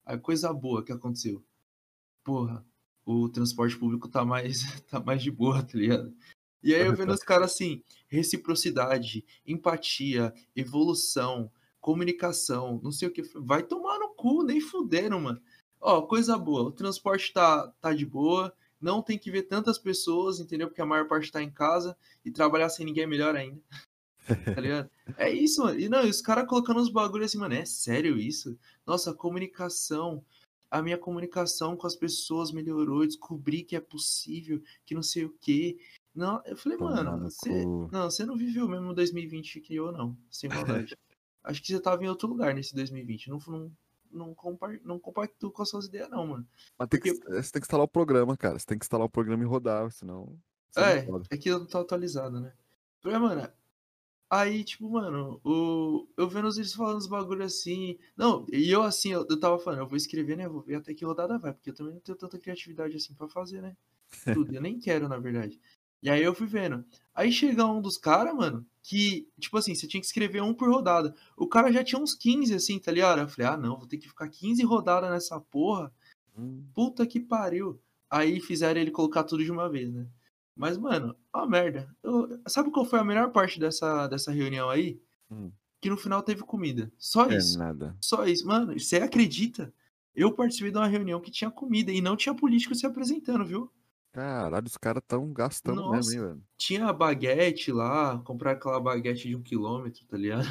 Aí 0.07 0.17
coisa 0.17 0.53
boa 0.53 0.85
que 0.85 0.93
aconteceu. 0.93 1.45
Porra, 2.23 2.65
o 3.05 3.29
transporte 3.29 3.77
público 3.77 4.09
tá 4.09 4.25
mais, 4.25 4.63
tá 4.89 5.01
mais 5.01 5.21
de 5.21 5.33
boa, 5.33 5.65
tá 5.65 5.77
ligado? 5.77 6.15
E 6.63 6.73
aí 6.73 6.87
eu 6.87 6.95
vendo 6.95 7.13
os 7.13 7.25
caras 7.25 7.53
assim, 7.53 7.83
reciprocidade, 8.07 9.25
empatia, 9.45 10.33
evolução, 10.55 11.51
comunicação, 11.81 12.81
não 12.85 12.93
sei 12.93 13.09
o 13.09 13.13
que. 13.13 13.23
Vai 13.35 13.65
tomar 13.65 13.99
no 13.99 14.11
cu, 14.11 14.45
nem 14.45 14.61
fuderam, 14.61 15.23
mano. 15.23 15.43
Ó, 15.81 16.03
coisa 16.03 16.39
boa, 16.39 16.63
o 16.69 16.73
transporte 16.73 17.33
tá, 17.33 17.67
tá 17.81 17.93
de 17.93 18.07
boa, 18.07 18.55
não 18.81 19.03
tem 19.03 19.19
que 19.19 19.31
ver 19.31 19.43
tantas 19.43 19.79
pessoas, 19.79 20.41
entendeu? 20.41 20.69
Porque 20.69 20.81
a 20.81 20.87
maior 20.87 21.07
parte 21.09 21.33
tá 21.33 21.43
em 21.43 21.51
casa 21.51 21.97
e 22.25 22.31
trabalhar 22.31 22.69
sem 22.69 22.87
ninguém 22.87 23.05
é 23.05 23.07
melhor 23.07 23.37
ainda. 23.37 23.61
Tá 24.59 24.61
ligado? 24.61 24.91
É 25.17 25.33
isso, 25.33 25.63
mano. 25.63 25.81
E 25.81 25.89
não, 25.89 26.05
e 26.05 26.11
os 26.11 26.21
caras 26.21 26.47
colocando 26.47 26.81
uns 26.81 26.91
bagulhos 26.91 27.29
assim, 27.29 27.39
mano, 27.39 27.55
é 27.55 27.65
sério 27.65 28.19
isso? 28.19 28.59
Nossa, 28.87 29.11
a 29.11 29.15
comunicação, 29.15 30.23
a 30.71 30.83
minha 30.83 30.99
comunicação 30.99 31.75
com 31.75 31.87
as 31.87 31.97
pessoas 31.97 32.53
melhorou, 32.53 33.07
descobri 33.07 33.63
que 33.63 33.75
é 33.75 33.81
possível, 33.81 34.63
que 34.85 34.95
não 34.95 35.03
sei 35.03 35.25
o 35.25 35.35
quê. 35.41 35.79
Não, 36.15 36.43
eu 36.45 36.59
falei, 36.59 36.77
mano, 36.77 37.17
no 37.17 37.31
você, 37.31 37.65
não, 37.65 38.11
você 38.11 38.27
não 38.27 38.37
viveu 38.37 38.69
mesmo 38.69 38.93
2020 38.93 39.61
que 39.61 39.75
eu, 39.75 39.91
não, 39.91 40.15
sem 40.31 40.51
maldade. 40.51 40.95
Acho 41.43 41.63
que 41.63 41.69
você 41.69 41.81
tava 41.81 42.05
em 42.05 42.09
outro 42.09 42.29
lugar 42.29 42.55
nesse 42.55 42.75
2020. 42.75 43.31
Não, 43.31 43.39
não, 43.47 43.73
não, 44.13 44.35
compar, 44.35 44.79
não 44.85 44.99
compacto 44.99 45.51
com 45.51 45.63
as 45.63 45.69
suas 45.69 45.87
ideias, 45.87 46.09
não, 46.11 46.27
mano. 46.27 46.47
Mas 46.79 46.89
tem 46.89 47.01
que, 47.01 47.15
Porque- 47.15 47.33
você 47.43 47.53
tem 47.53 47.61
que 47.61 47.67
instalar 47.67 47.85
o 47.85 47.89
programa, 47.89 48.37
cara. 48.37 48.59
Você 48.59 48.67
tem 48.67 48.79
que 48.79 48.85
instalar 48.85 49.07
o 49.07 49.11
programa 49.11 49.43
e 49.43 49.47
rodar, 49.47 49.91
senão. 49.91 50.39
É, 50.77 51.07
é 51.31 51.37
que 51.37 51.49
eu 51.51 51.59
não 51.61 51.67
tô 51.67 51.79
atualizado, 51.79 52.41
né? 52.41 52.53
Falei, 53.01 53.19
mano, 53.19 53.49
aí, 54.31 54.63
tipo, 54.65 54.89
mano, 54.91 55.41
o, 55.45 56.07
eu 56.17 56.29
vendo 56.29 56.49
eles 56.49 56.73
falando 56.73 56.99
os 56.99 57.07
bagulho 57.07 57.45
assim. 57.45 57.99
Não, 58.17 58.45
e 58.53 58.71
eu 58.71 58.83
assim, 58.83 59.13
eu, 59.13 59.27
eu 59.29 59.41
tava 59.41 59.59
falando, 59.59 59.81
eu 59.81 59.89
vou 59.89 59.97
escrever, 59.97 60.37
né? 60.37 60.49
Vou 60.49 60.61
ver 60.63 60.77
até 60.77 60.95
que 60.95 61.05
rodada 61.05 61.39
vai, 61.39 61.53
porque 61.53 61.71
eu 61.71 61.75
também 61.75 61.95
não 61.95 62.01
tenho 62.01 62.19
tanta 62.19 62.39
criatividade 62.39 62.97
assim 62.97 63.15
pra 63.15 63.29
fazer, 63.29 63.61
né? 63.63 63.77
Tudo. 64.47 64.55
Eu 64.55 64.61
nem 64.61 64.79
quero, 64.79 65.09
na 65.09 65.19
verdade. 65.19 65.61
E 66.03 66.09
aí 66.11 66.23
eu 66.23 66.35
fui 66.35 66.47
vendo. 66.47 66.85
Aí 67.15 67.33
chega 67.33 67.67
um 67.67 67.81
dos 67.81 67.99
caras, 67.99 68.35
mano, 68.35 68.65
que, 68.83 69.29
tipo 69.39 69.57
assim, 69.59 69.75
você 69.75 69.87
tinha 69.87 70.01
que 70.01 70.07
escrever 70.07 70.43
um 70.43 70.55
por 70.55 70.69
rodada. 70.71 71.15
O 71.37 71.47
cara 71.49 71.73
já 71.73 71.83
tinha 71.83 72.01
uns 72.01 72.15
15, 72.15 72.55
assim, 72.55 72.79
tá 72.79 72.93
ligado? 72.93 73.21
Eu 73.21 73.29
falei, 73.29 73.51
ah, 73.51 73.57
não, 73.57 73.77
vou 73.77 73.87
ter 73.87 73.99
que 73.99 74.09
ficar 74.09 74.29
15 74.29 74.63
rodadas 74.65 75.11
nessa 75.11 75.41
porra. 75.41 75.93
Hum, 76.37 76.65
Puta 76.75 77.05
que 77.07 77.19
pariu. 77.19 77.81
Aí 78.09 78.41
fizeram 78.41 78.81
ele 78.81 78.91
colocar 78.93 79.25
tudo 79.25 79.45
de 79.45 79.51
uma 79.51 79.69
vez, 79.69 79.93
né? 79.93 80.07
Mas, 80.57 80.79
mano, 80.79 81.15
ó 81.33 81.47
merda. 81.47 81.89
Eu- 82.03 82.41
sabe 82.47 82.71
qual 82.71 82.85
foi 82.87 82.99
a 82.99 83.05
melhor 83.05 83.31
parte 83.33 83.59
dessa, 83.61 84.07
dessa 84.07 84.31
reunião 84.33 84.71
aí? 84.71 85.01
Hum. 85.31 85.51
Que 85.81 85.91
no 85.91 85.97
final 85.97 86.23
teve 86.23 86.43
comida. 86.43 86.91
Só 86.97 87.27
É 87.31 87.37
isso. 87.37 87.59
nada. 87.59 87.97
Só 88.01 88.25
isso. 88.25 88.47
Mano, 88.47 88.79
você 88.79 88.97
acredita? 88.97 89.73
Eu 90.15 90.33
participei 90.33 90.71
de 90.73 90.79
uma 90.79 90.87
reunião 90.89 91.21
que 91.21 91.31
tinha 91.31 91.51
comida 91.51 91.93
e 91.93 92.01
não 92.01 92.17
tinha 92.17 92.35
político 92.35 92.75
se 92.75 92.87
apresentando, 92.87 93.45
viu? 93.45 93.71
Caralho, 94.19 94.67
os 94.67 94.77
caras 94.77 95.03
tão 95.07 95.33
gastando 95.33 95.77
Nossa. 95.81 95.95
mesmo, 95.97 96.13
hein, 96.13 96.29
velho. 96.29 96.43
Tinha 96.57 96.93
baguete 96.93 97.71
lá, 97.71 98.19
comprar 98.25 98.53
aquela 98.53 98.81
baguete 98.81 99.29
de 99.29 99.37
um 99.37 99.43
quilômetro, 99.43 100.05
tá 100.07 100.17
ligado? 100.17 100.49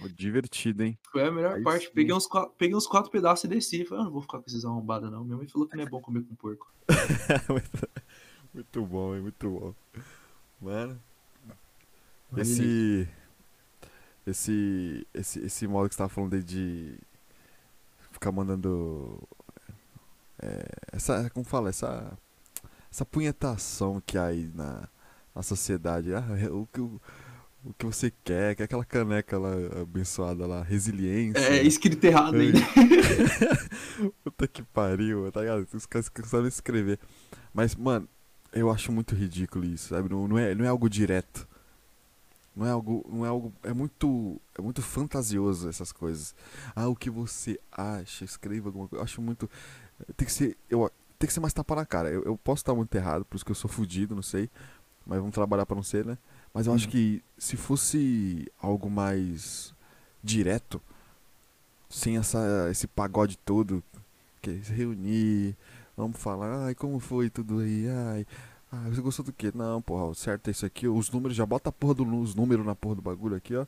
Pô, 0.00 0.08
Divertido, 0.08 0.82
hein? 0.82 0.98
Foi 1.12 1.22
a 1.24 1.30
melhor 1.30 1.54
Aí 1.54 1.62
parte. 1.62 1.86
sim. 1.86 1.92
Peguei 1.94 2.12
uns, 2.12 2.26
quatro, 2.26 2.52
peguei 2.58 2.74
uns 2.74 2.88
quatro 2.88 3.08
pedaços 3.08 3.44
e 3.44 3.48
desci. 3.48 3.84
Falei, 3.84 4.02
ah, 4.02 4.04
não 4.06 4.12
vou 4.12 4.22
ficar 4.22 4.40
com 4.40 4.46
esses 4.48 4.64
arrombados, 4.64 5.08
não. 5.08 5.22
Minha 5.22 5.36
mãe 5.36 5.46
falou 5.46 5.68
que 5.68 5.76
não 5.76 5.84
é 5.84 5.88
bom 5.88 6.00
comer 6.00 6.24
com 6.24 6.34
porco. 6.34 6.68
muito, 7.48 7.88
muito 8.52 8.86
bom, 8.86 9.14
hein? 9.14 9.20
Muito 9.22 9.50
bom. 9.50 9.74
Mano, 10.60 11.00
esse. 12.36 13.08
Esse. 14.26 15.06
Esse, 15.14 15.38
esse 15.44 15.68
modo 15.68 15.88
que 15.88 15.94
você 15.94 15.98
tava 15.98 16.08
falando 16.08 16.34
aí 16.34 16.42
de. 16.42 16.98
Ficar 18.10 18.32
mandando. 18.32 19.22
é, 20.42 20.64
essa. 20.90 21.30
Como 21.30 21.44
fala? 21.44 21.68
Essa. 21.68 22.18
Essa 22.90 23.04
punhetação 23.04 24.02
que 24.04 24.16
há 24.16 24.26
aí 24.26 24.50
na, 24.54 24.88
na 25.34 25.42
sociedade. 25.42 26.14
Ah, 26.14 26.24
é 26.40 26.48
o 26.48 26.66
que, 26.72 26.80
o, 26.80 27.00
o 27.64 27.74
que 27.74 27.84
você 27.84 28.12
quer, 28.24 28.54
que 28.54 28.62
é 28.62 28.64
aquela 28.64 28.84
caneca 28.84 29.38
lá 29.38 29.52
abençoada 29.82 30.46
lá, 30.46 30.62
resiliência. 30.62 31.40
É, 31.40 31.62
escrito 31.62 32.04
errado 32.04 32.36
Ai. 32.36 32.46
ainda. 32.46 32.60
Puta 34.24 34.48
que 34.48 34.62
pariu, 34.62 35.30
tá 35.30 35.40
ligado? 35.40 35.66
Os 35.72 35.86
caras 35.86 36.10
não 36.16 36.24
sabem 36.24 36.48
escrever. 36.48 36.98
Mas, 37.52 37.74
mano, 37.74 38.08
eu 38.52 38.70
acho 38.70 38.90
muito 38.90 39.14
ridículo 39.14 39.64
isso, 39.64 39.88
sabe? 39.88 40.08
Não, 40.08 40.26
não, 40.26 40.38
é, 40.38 40.54
não 40.54 40.64
é 40.64 40.68
algo 40.68 40.88
direto. 40.88 41.46
Não 42.54 42.66
é 42.66 42.70
algo. 42.70 43.04
Não 43.12 43.26
é 43.26 43.28
algo. 43.28 43.52
É 43.62 43.72
muito. 43.74 44.40
É 44.58 44.62
muito 44.62 44.80
fantasioso 44.80 45.68
essas 45.68 45.92
coisas. 45.92 46.34
Ah, 46.74 46.88
o 46.88 46.96
que 46.96 47.10
você 47.10 47.60
acha? 47.70 48.24
Escreva 48.24 48.70
alguma 48.70 48.88
coisa. 48.88 49.00
Eu 49.00 49.04
acho 49.04 49.20
muito. 49.20 49.50
Tem 50.16 50.26
que 50.26 50.32
ser. 50.32 50.56
Eu, 50.70 50.90
tem 51.18 51.26
que 51.26 51.32
ser 51.32 51.40
mais 51.40 51.52
tapa 51.52 51.74
na 51.76 51.86
cara. 51.86 52.10
Eu, 52.10 52.22
eu 52.24 52.36
posso 52.38 52.60
estar 52.60 52.74
muito 52.74 52.94
errado, 52.94 53.24
por 53.24 53.36
isso 53.36 53.44
que 53.44 53.50
eu 53.50 53.56
sou 53.56 53.70
fudido, 53.70 54.14
não 54.14 54.22
sei. 54.22 54.50
Mas 55.06 55.18
vamos 55.18 55.34
trabalhar 55.34 55.64
pra 55.66 55.76
não 55.76 55.82
ser, 55.82 56.04
né? 56.04 56.18
Mas 56.52 56.66
eu 56.66 56.74
acho 56.74 56.88
Hum. 56.88 56.90
que 56.90 57.22
se 57.38 57.56
fosse 57.56 58.50
algo 58.60 58.90
mais 58.90 59.74
direto, 60.22 60.80
sem 61.88 62.16
essa, 62.16 62.68
esse 62.70 62.86
pagode 62.86 63.38
todo, 63.38 63.82
que 64.42 64.50
é 64.50 64.62
se 64.62 64.72
reunir, 64.72 65.56
vamos 65.96 66.18
falar, 66.18 66.66
ai, 66.66 66.74
como 66.74 66.98
foi 66.98 67.30
tudo 67.30 67.60
aí, 67.60 67.86
ai, 67.88 68.26
ah, 68.72 68.88
você 68.88 69.00
gostou 69.00 69.24
do 69.24 69.32
quê? 69.32 69.52
Não, 69.54 69.80
porra, 69.80 70.04
o 70.06 70.14
certo 70.14 70.48
é 70.48 70.50
isso 70.50 70.66
aqui, 70.66 70.88
os 70.88 71.10
números, 71.10 71.36
já 71.36 71.46
bota 71.46 71.68
a 71.68 71.72
porra 71.72 71.94
do, 71.94 72.04
nu- 72.04 72.20
os 72.20 72.34
números 72.34 72.66
na 72.66 72.74
porra 72.74 72.96
do 72.96 73.02
bagulho 73.02 73.36
aqui, 73.36 73.54
ó, 73.54 73.64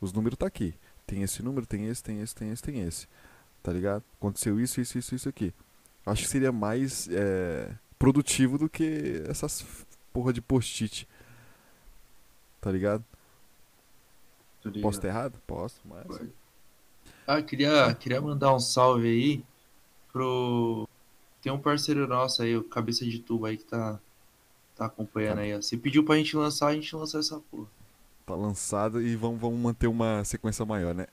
os 0.00 0.12
números 0.12 0.38
tá 0.38 0.46
aqui, 0.46 0.74
tem 1.06 1.22
esse 1.22 1.42
número, 1.42 1.66
tem 1.66 1.86
esse, 1.86 2.02
tem 2.02 2.20
esse, 2.20 2.34
tem 2.34 2.50
esse, 2.50 2.62
tem 2.62 2.80
esse, 2.80 3.06
tá 3.62 3.72
ligado? 3.72 4.02
Aconteceu 4.18 4.58
isso, 4.58 4.80
isso, 4.80 4.98
isso, 4.98 5.14
isso 5.14 5.28
aqui. 5.28 5.52
Acho 6.04 6.22
que 6.22 6.28
seria 6.28 6.52
mais 6.52 7.08
é, 7.10 7.72
produtivo 7.98 8.58
do 8.58 8.68
que 8.68 9.22
essas 9.28 9.64
porra 10.12 10.32
de 10.32 10.42
post-it, 10.42 11.08
tá 12.60 12.70
ligado? 12.70 13.04
Posso 14.80 14.98
estar 14.98 15.08
errado? 15.08 15.40
Posso, 15.46 15.80
mas... 15.84 16.06
Ah, 17.26 17.40
queria, 17.40 17.94
queria 17.94 18.20
mandar 18.20 18.54
um 18.54 18.60
salve 18.60 19.08
aí 19.08 19.44
pro. 20.12 20.88
Tem 21.40 21.50
um 21.52 21.58
parceiro 21.58 22.06
nosso 22.06 22.42
aí, 22.42 22.56
o 22.56 22.62
Cabeça 22.62 23.04
de 23.04 23.18
Tubo 23.18 23.46
aí, 23.46 23.56
que 23.56 23.64
tá, 23.64 23.98
tá 24.76 24.86
acompanhando 24.86 25.38
aí. 25.38 25.54
ó. 25.54 25.60
Você 25.60 25.76
pediu 25.76 26.04
pra 26.04 26.16
gente 26.16 26.36
lançar, 26.36 26.68
a 26.68 26.74
gente 26.74 26.94
lançou 26.94 27.18
essa 27.18 27.40
porra. 27.50 27.66
Tá 28.26 28.34
lançado 28.34 29.02
e 29.02 29.16
vamos, 29.16 29.40
vamos 29.40 29.58
manter 29.58 29.88
uma 29.88 30.24
sequência 30.24 30.64
maior, 30.64 30.94
né? 30.94 31.06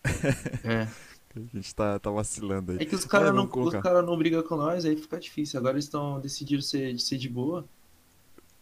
É. 0.63 0.87
A 1.53 1.55
gente 1.57 1.73
tá, 1.75 1.99
tá 1.99 2.09
vacilando 2.09 2.71
aí. 2.71 2.79
É 2.79 2.85
que 2.85 2.95
os 2.95 3.05
caras 3.05 3.33
não, 3.33 3.45
os 3.45 3.75
cara 3.75 4.01
não 4.01 4.17
brigam 4.17 4.43
com 4.43 4.55
nós, 4.55 4.85
aí 4.85 4.95
fica 4.95 5.19
difícil. 5.19 5.59
Agora 5.59 5.75
eles 5.75 5.85
estão 5.85 6.19
decidindo 6.19 6.61
ser, 6.61 6.99
ser 6.99 7.17
de 7.17 7.29
boa. 7.29 7.65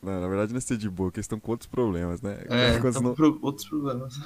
Não, 0.01 0.21
na 0.21 0.27
verdade 0.27 0.51
não 0.51 0.57
é 0.57 0.61
ser 0.61 0.77
de 0.77 0.89
boa, 0.89 1.09
é 1.09 1.11
que 1.11 1.17
eles 1.17 1.25
estão 1.25 1.39
com 1.39 1.51
outros 1.51 1.67
problemas, 1.67 2.21
né? 2.21 2.43
É, 2.49 2.77
então, 2.77 3.01
não... 3.01 3.15
pro, 3.15 3.39
outros 3.41 3.67
problemas. 3.67 4.19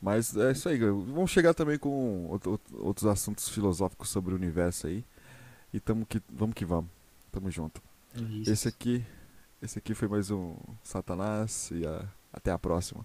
Mas 0.00 0.36
é 0.36 0.52
isso 0.52 0.68
aí, 0.68 0.78
vamos 0.78 1.30
chegar 1.30 1.54
também 1.54 1.78
com 1.78 2.28
outros 2.74 3.06
assuntos 3.06 3.48
filosóficos 3.48 4.10
sobre 4.10 4.34
o 4.34 4.36
universo 4.36 4.86
aí. 4.86 5.04
E 5.72 5.80
tamo 5.80 6.06
que, 6.06 6.22
vamos 6.30 6.54
que 6.54 6.64
vamos. 6.64 6.90
Tamo 7.32 7.50
junto. 7.50 7.82
É 8.14 8.50
esse 8.50 8.68
aqui, 8.68 9.04
esse 9.60 9.78
aqui 9.78 9.94
foi 9.94 10.08
mais 10.08 10.30
um 10.30 10.56
Satanás 10.82 11.70
e 11.72 11.86
a... 11.86 12.06
até 12.32 12.52
a 12.52 12.58
próxima. 12.58 13.04